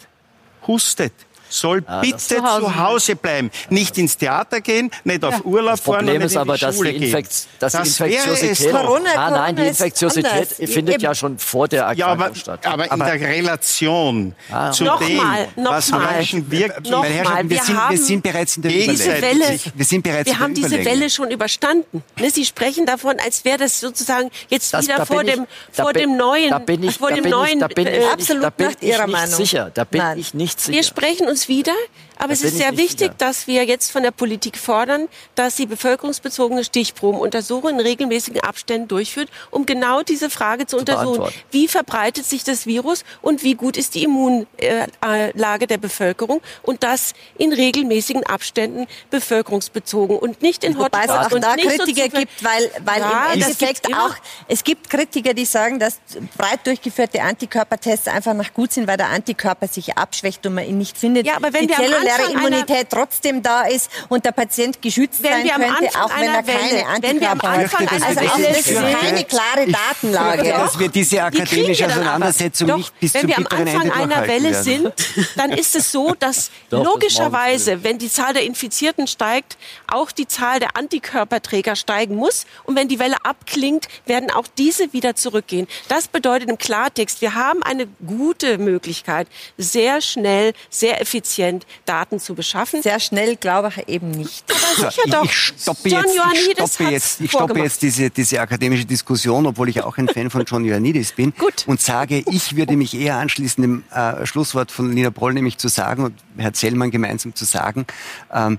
[0.66, 1.12] hustet,
[1.61, 2.79] soll Ja, bitte das- zu Hause.
[2.79, 3.17] Hause.
[3.17, 3.51] bleiben.
[3.71, 6.77] Nicht ins Theater gehen, nicht auf Urlaub Das fahren nicht ist aber, in die dass
[6.77, 7.09] Schule die, gehen.
[7.09, 8.73] Infekt, dass die Das wäre es Infektiosität.
[8.73, 11.05] Corona- ah, nein, die Infektiosität findet Eben.
[11.05, 12.67] ja schon vor der Ja, aber, Erkrankung statt.
[12.67, 14.71] aber in der Relation Ah.
[14.71, 16.13] zu Noch dem, mal, noch was mal.
[16.17, 16.89] Menschen wirkt.
[16.91, 18.73] Noch Meine wir, wir sind, wir sind bereits in der.
[18.73, 20.85] Welle- Wir sind bereits Wir haben diese.
[20.85, 22.03] Welle schon überstanden.
[22.21, 25.35] Ne, Sie sprechen davon, als wäre das sozusagen jetzt Das- wieder da vor bin ich-
[25.35, 27.59] dem, vor neuen, da bin ich, vor da dem bin ich, neuen.
[27.61, 29.35] da bin ich, äh, nicht- absolut da bin nach ich Ihrer nicht Meinung.
[29.37, 29.71] sicher.
[29.73, 30.19] Da bin Nein.
[30.19, 30.73] ich nicht sicher.
[30.77, 31.74] Wir sprechen uns wieder,
[32.19, 33.15] aber Da es ist sehr wichtig, sicher.
[33.19, 39.29] dass wir jetzt von der Politik fordern, dass sie bevölkerungsbezogene Stichprobenuntersuchungen in regelmäßigen Abständen durchführt,
[39.51, 41.05] um genau diese Frage zu, untersuchen.
[41.19, 41.35] beantworten.
[41.51, 47.15] Wie verbreitet sich das Virus und wie gut ist die Immunlage der Bevölkerung und das
[47.39, 51.77] in regelmäßigen Abständen bevölkerungsbezogen und nicht in Wobei es Hotspots auch und da nicht so
[51.85, 54.15] Kritiker zu- gibt, weil, weil Ja, im das Endeffekt auch,
[54.49, 55.99] es gibt Kritiker, die sagen, dass
[56.37, 60.79] breit durchgeführte Antikörpertests einfach noch gut sind, weil der Antikörper sich abschwächt und man ihn
[60.79, 61.26] nicht findet.
[61.26, 65.31] Ja, aber wenn die wir zelluläre Immunität trotzdem da ist und der Patient geschützt Wenn
[65.33, 67.91] sein wir am könnte, Anfang auch wenn er einer keine Welle- wenn wir am Antikörper
[67.91, 68.03] hat.
[68.03, 70.49] Also auch das ist sind- keine klare Datenlage.
[70.51, 71.87] dass wir diese akademische.
[71.87, 74.64] Auseinandersetzung Doch, nicht bis wenn zum wir am Anfang Ende einer Welle werden.
[74.64, 74.93] sind,
[75.37, 79.57] dann ist es so, dass logischerweise, wenn die Zahl der Infizierten steigt,
[79.87, 82.47] auch die Zahl der Antikörperträger steigen muss.
[82.64, 85.67] Und wenn die Welle abklingt, werden auch diese wieder zurückgehen.
[85.89, 89.29] Das bedeutet im Klartext, wir haben eine gute Möglichkeit,
[89.59, 92.83] sehr schnell, sehr effizient Daten zu beschaffen.
[92.83, 94.45] Sehr schnell glaube ich eben nicht.
[94.50, 95.25] So, sicher ich, doch.
[95.25, 99.68] ich stoppe John jetzt, ich stoppe jetzt, ich stoppe jetzt diese, diese akademische Diskussion, obwohl
[99.68, 101.33] ich auch ein Fan von John Ioannidis bin.
[101.37, 101.64] Gut.
[101.68, 105.68] Und sage, ich würde mich eher anschließen dem äh, Schlusswort von Nina Broll, nämlich zu
[105.68, 107.87] sagen, und Herr Zellmann gemeinsam zu sagen,
[108.33, 108.58] ähm,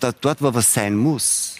[0.00, 1.56] da, dort, wo was sein muss,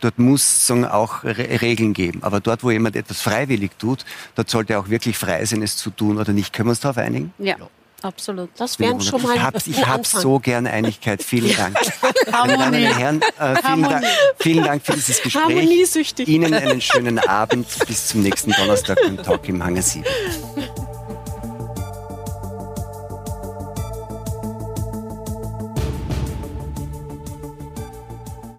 [0.00, 2.22] dort muss sagen, auch Re Regeln geben.
[2.22, 5.76] Aber dort, wo jemand etwas freiwillig tut, dort sollte er auch wirklich frei sein, es
[5.76, 6.54] zu tun oder nicht.
[6.54, 7.34] Können wir uns darauf einigen?
[7.38, 7.56] Ja,
[8.04, 8.50] absolut.
[8.56, 10.20] Das wären schon mal ich habe ein ich hab Anfang.
[10.20, 11.22] so gern Einigkeit.
[11.22, 11.76] Vielen Dank.
[12.30, 14.04] Meine Damen und Herren, äh, vielen, Dank,
[14.38, 15.42] vielen Dank für dieses Gespräch.
[15.44, 16.28] Harmoniesüchtig.
[16.28, 17.66] Ihnen einen schönen Abend.
[17.86, 20.04] Bis zum nächsten Donnerstag beim Talk im Hangar 7.